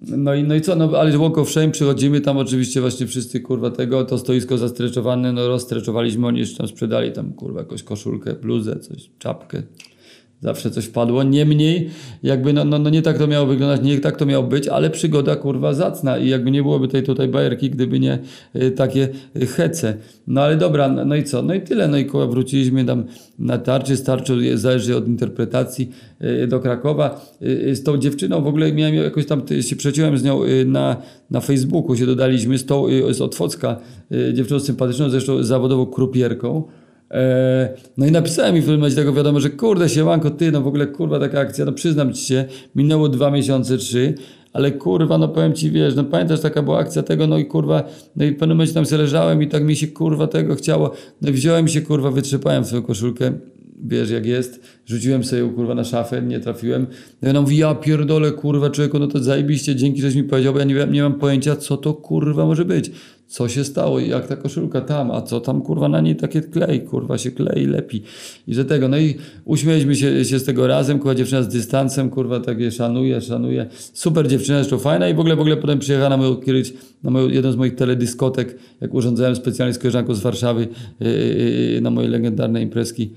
No 0.01 0.35
i, 0.35 0.43
no 0.43 0.55
i 0.55 0.61
co, 0.61 0.75
no 0.75 0.91
ale 0.99 1.17
Walk 1.17 1.37
of 1.37 1.49
Shame 1.49 1.71
przychodzimy, 1.71 2.21
tam 2.21 2.37
oczywiście 2.37 2.81
właśnie 2.81 3.07
wszyscy 3.07 3.39
kurwa 3.39 3.71
tego, 3.71 4.05
to 4.05 4.17
stoisko 4.17 4.57
zastreczowane, 4.57 5.33
no 5.33 5.47
rozstreczowaliśmy, 5.47 6.27
oni 6.27 6.39
jeszcze 6.39 6.57
tam 6.57 6.67
sprzedali 6.67 7.11
tam 7.11 7.33
kurwa 7.33 7.59
jakąś 7.59 7.83
koszulkę, 7.83 8.33
bluzę, 8.33 8.79
coś, 8.79 9.09
czapkę. 9.19 9.63
Zawsze 10.45 10.71
coś 10.71 10.85
wpadło. 10.85 11.23
Niemniej, 11.23 11.89
jakby 12.23 12.53
no, 12.53 12.65
no, 12.65 12.79
no 12.79 12.89
nie 12.89 13.01
tak 13.01 13.17
to 13.17 13.27
miało 13.27 13.47
wyglądać, 13.47 13.81
nie 13.81 13.99
tak 13.99 14.17
to 14.17 14.25
miało 14.25 14.43
być, 14.43 14.67
ale 14.67 14.89
przygoda 14.89 15.35
kurwa 15.35 15.73
zacna 15.73 16.17
i 16.17 16.29
jakby 16.29 16.51
nie 16.51 16.61
byłoby 16.61 16.87
tej 16.87 17.03
tutaj 17.03 17.27
bajerki, 17.27 17.69
gdyby 17.69 17.99
nie 17.99 18.19
y, 18.55 18.71
takie 18.71 19.09
y, 19.41 19.45
hece. 19.45 19.97
No 20.27 20.41
ale 20.41 20.57
dobra, 20.57 20.89
no, 20.89 21.05
no 21.05 21.15
i 21.15 21.23
co? 21.23 21.41
No 21.41 21.53
i 21.53 21.61
tyle. 21.61 21.87
No 21.87 21.97
i 21.97 22.05
kurwa 22.05 22.27
wróciliśmy 22.27 22.85
tam 22.85 23.03
na 23.39 23.57
tarczy, 23.57 23.97
starczy, 23.97 24.57
zależy 24.57 24.97
od 24.97 25.07
interpretacji 25.07 25.91
y, 26.43 26.47
do 26.47 26.59
Krakowa. 26.59 27.21
Y, 27.41 27.45
y, 27.45 27.75
z 27.75 27.83
tą 27.83 27.97
dziewczyną 27.97 28.41
w 28.41 28.47
ogóle 28.47 28.73
miałem 28.73 28.95
jakoś 28.95 29.25
tam, 29.25 29.41
y, 29.51 29.63
się 29.63 29.75
przeciąłem 29.75 30.17
z 30.17 30.23
nią 30.23 30.43
y, 30.43 30.65
na, 30.65 30.97
na 31.31 31.41
Facebooku, 31.41 31.95
się 31.95 32.05
dodaliśmy 32.05 32.57
z 32.57 32.65
tą, 32.65 32.87
y, 32.87 33.13
z 33.13 33.21
Otwocka, 33.21 33.77
y, 34.11 34.33
dziewczyną 34.33 34.59
sympatyczną, 34.59 35.09
zresztą 35.09 35.43
zawodową 35.43 35.85
krupierką. 35.85 36.63
E, 37.11 37.69
No 37.97 38.05
i 38.05 38.11
napisałem 38.11 38.55
mi 38.55 38.61
w 38.61 38.63
pewnym 38.63 38.79
momencie 38.79 38.95
tego 38.95 39.13
wiadomo, 39.13 39.39
że 39.39 39.49
kurde 39.49 39.89
siemanko, 39.89 40.31
ty, 40.31 40.51
no 40.51 40.61
w 40.61 40.67
ogóle 40.67 40.87
kurwa 40.87 41.19
taka 41.19 41.39
akcja, 41.39 41.65
no 41.65 41.71
przyznam 41.71 42.13
ci 42.13 42.25
się, 42.25 42.45
minęło 42.75 43.09
dwa 43.09 43.31
miesiące, 43.31 43.77
trzy, 43.77 44.13
ale 44.53 44.71
kurwa, 44.71 45.17
no 45.17 45.27
powiem 45.27 45.53
ci, 45.53 45.71
wiesz, 45.71 45.95
no 45.95 46.03
pamiętasz, 46.03 46.39
taka 46.41 46.61
była 46.63 46.79
akcja 46.79 47.03
tego, 47.03 47.27
no 47.27 47.37
i 47.37 47.45
kurwa, 47.45 47.83
no 48.15 48.25
i 48.25 48.31
w 48.31 48.37
pewnym 48.37 48.57
momencie 48.57 48.73
tam 48.73 48.85
sobie 48.85 49.01
leżałem 49.01 49.43
i 49.43 49.47
tak 49.47 49.63
mi 49.63 49.75
się 49.75 49.87
kurwa 49.87 50.27
tego 50.27 50.55
chciało, 50.55 50.91
no 51.21 51.29
i 51.29 51.31
wziąłem 51.31 51.67
się 51.67 51.81
kurwa, 51.81 52.11
wytrzepałem 52.11 52.65
swoją 52.65 52.81
koszulkę, 52.81 53.31
wiesz 53.83 54.09
jak 54.09 54.25
jest, 54.25 54.59
rzuciłem 54.85 55.23
sobie 55.23 55.49
kurwa 55.49 55.75
na 55.75 55.83
szafę, 55.83 56.21
nie 56.21 56.39
trafiłem, 56.39 56.87
no 57.21 57.27
i 57.27 57.31
ona 57.31 57.41
mówi, 57.41 57.57
ja 57.57 57.75
pierdolę 57.75 58.31
kurwa 58.31 58.69
człowieku, 58.69 58.99
no 58.99 59.07
to 59.07 59.23
zajebiście, 59.23 59.75
dzięki, 59.75 60.01
żeś 60.01 60.15
mi 60.15 60.23
powiedział, 60.23 60.53
bo 60.53 60.59
ja 60.59 60.65
nie, 60.65 60.87
nie 60.91 61.03
mam 61.03 61.13
pojęcia, 61.13 61.55
co 61.55 61.77
to 61.77 61.93
kurwa 61.93 62.45
może 62.45 62.65
być, 62.65 62.91
co 63.27 63.49
się 63.49 63.63
stało 63.63 63.99
jak 63.99 64.27
ta 64.27 64.35
koszulka 64.35 64.81
tam, 64.81 65.11
a 65.11 65.21
co 65.21 65.39
tam 65.39 65.61
kurwa 65.61 65.89
na 65.89 66.01
niej 66.01 66.15
takie 66.15 66.41
klej, 66.41 66.81
kurwa 66.81 67.17
się 67.17 67.31
klei, 67.31 67.65
lepi. 67.65 68.01
I 68.47 68.53
że 68.53 68.65
tego, 68.65 68.87
no 68.87 68.97
i 68.97 69.15
uśmieliśmy 69.45 69.95
się, 69.95 70.25
się 70.25 70.39
z 70.39 70.43
tego 70.43 70.67
razem, 70.67 70.99
kurwa 70.99 71.15
dziewczyna 71.15 71.43
z 71.43 71.47
dystansem, 71.47 72.09
kurwa 72.09 72.39
takie 72.39 72.71
szanuje, 72.71 73.21
szanuje, 73.21 73.65
super 73.93 74.27
dziewczyna, 74.27 74.57
zresztą 74.57 74.77
fajna 74.77 75.09
i 75.09 75.13
w 75.13 75.19
ogóle, 75.19 75.35
w 75.35 75.39
ogóle 75.39 75.57
potem 75.57 75.79
przyjechała 75.79 76.09
na 76.09 76.17
moją 76.17 76.35
kiedyś, 76.35 76.73
na 77.03 77.11
moją, 77.11 77.29
jedną 77.29 77.51
z 77.51 77.55
moich 77.55 77.75
teledyskotek, 77.75 78.57
jak 78.81 78.93
urządzałem 78.93 79.35
specjalnie 79.35 79.73
z 79.73 79.79
koleżanką 79.79 80.13
z 80.13 80.19
Warszawy 80.19 80.67
yy, 80.99 81.09
yy, 81.73 81.81
na 81.81 81.89
moje 81.89 82.07
legendarne 82.07 82.61
imprezki, 82.61 83.09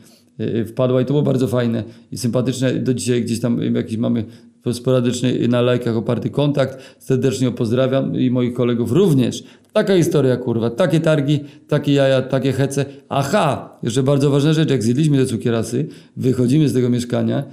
wpadła 0.66 1.00
i 1.00 1.04
to 1.04 1.12
było 1.12 1.22
bardzo 1.22 1.48
fajne 1.48 1.84
i 2.12 2.18
sympatyczne. 2.18 2.72
Do 2.72 2.94
dzisiaj 2.94 3.22
gdzieś 3.22 3.40
tam 3.40 3.74
jakiś 3.74 3.96
mamy 3.96 4.24
sporadyczny 4.72 5.48
na 5.48 5.62
lajkach 5.62 5.96
oparty 5.96 6.30
kontakt. 6.30 6.96
Serdecznie 6.98 7.50
pozdrawiam 7.50 8.16
i 8.16 8.30
moich 8.30 8.54
kolegów 8.54 8.92
również. 8.92 9.44
Taka 9.72 9.96
historia, 9.96 10.36
kurwa. 10.36 10.70
Takie 10.70 11.00
targi, 11.00 11.40
takie 11.68 11.92
jaja, 11.92 12.22
takie 12.22 12.52
hece. 12.52 12.84
Aha, 13.08 13.78
jeszcze 13.82 14.02
bardzo 14.02 14.30
ważna 14.30 14.52
rzecz, 14.52 14.70
jak 14.70 14.82
zjedliśmy 14.82 15.18
te 15.18 15.26
cukierasy, 15.26 15.86
wychodzimy 16.16 16.68
z 16.68 16.74
tego 16.74 16.90
mieszkania 16.90 17.44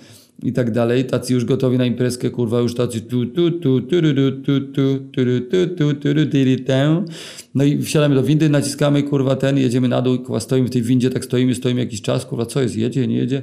i 0.43 0.53
tak 0.53 0.71
dalej, 0.71 1.05
tacy 1.05 1.33
już 1.33 1.45
gotowi 1.45 1.77
na 1.77 1.85
imprezkę, 1.85 2.29
kurwa, 2.29 2.59
już 2.59 2.75
tacy 2.75 3.01
tu, 3.01 3.25
tu, 3.25 3.51
tu, 3.51 3.81
tu, 3.81 4.01
tu, 4.01 4.13
tu, 4.13 4.31
tu, 4.31 4.61
tu, 4.61 4.99
tu, 5.13 5.35
tu, 5.39 5.65
tu, 5.75 5.93
tu, 5.93 5.93
tu, 5.93 6.25
tu, 6.25 6.63
tu. 6.65 7.11
No 7.55 7.63
i 7.63 7.81
wsiadamy 7.81 8.15
do 8.15 8.23
windy, 8.23 8.49
naciskamy, 8.49 9.03
kurwa, 9.03 9.35
ten, 9.35 9.57
jedziemy 9.57 9.87
na 9.87 10.01
dół, 10.01 10.17
kurwa, 10.17 10.39
stoimy 10.39 10.67
w 10.67 10.71
tej 10.71 10.81
windzie, 10.81 11.09
tak 11.09 11.25
stoimy, 11.25 11.55
stoimy 11.55 11.79
jakiś 11.79 12.01
czas, 12.01 12.25
kurwa, 12.25 12.45
co 12.45 12.61
jest, 12.61 12.77
jedzie, 12.77 13.07
nie 13.07 13.15
jedzie? 13.15 13.41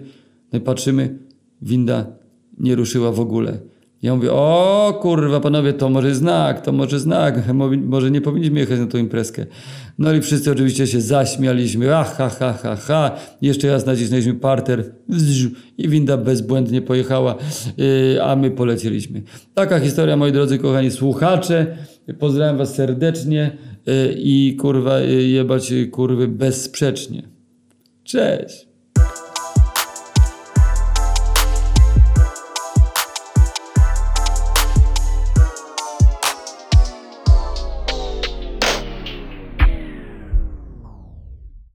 No 0.53 0.59
i 0.59 0.63
patrzymy, 0.63 1.19
winda 1.63 2.07
nie 2.59 2.75
ruszyła 2.75 3.13
w 3.13 3.21
ogóle. 3.21 3.59
Ja 4.03 4.15
mówię, 4.17 4.33
o 4.33 4.99
kurwa, 5.03 5.41
panowie, 5.41 5.73
to 5.73 5.89
może 5.89 6.15
znak, 6.15 6.61
to 6.61 6.73
może 6.73 7.01
znak, 7.01 7.55
Mo- 7.55 7.71
może 7.77 8.11
nie 8.11 8.21
powinniśmy 8.21 8.61
jechać 8.61 8.79
na 8.79 8.87
tą 8.87 8.99
imprezkę. 8.99 9.47
No 9.99 10.13
i 10.13 10.21
wszyscy 10.21 10.53
oczywiście 10.53 10.87
się 10.87 11.01
zaśmialiśmy, 11.01 11.97
ah, 11.97 12.15
ha, 12.17 12.29
ha, 12.29 12.53
ha, 12.63 12.77
ha. 12.77 13.17
Jeszcze 13.43 13.69
raz 13.69 13.87
nacisnęliśmy 13.87 14.35
parter 14.35 14.95
i 15.79 15.89
winda 15.89 16.17
bezbłędnie 16.17 16.83
pojechała, 16.83 17.35
yy, 17.77 18.23
a 18.25 18.37
my 18.37 18.51
polecieliśmy. 18.51 19.23
Taka 19.55 19.81
historia, 19.81 20.17
moi 20.17 20.33
drodzy, 20.33 20.59
kochani 20.59 20.91
słuchacze. 20.91 21.77
Pozdrawiam 22.19 22.59
was 22.59 22.75
serdecznie 22.75 23.57
yy, 23.87 24.15
i 24.17 24.57
kurwa, 24.61 25.01
yy, 25.01 25.23
jebać 25.23 25.73
kurwy 25.91 26.29
bezsprzecznie. 26.29 27.23
Cześć! 28.05 28.72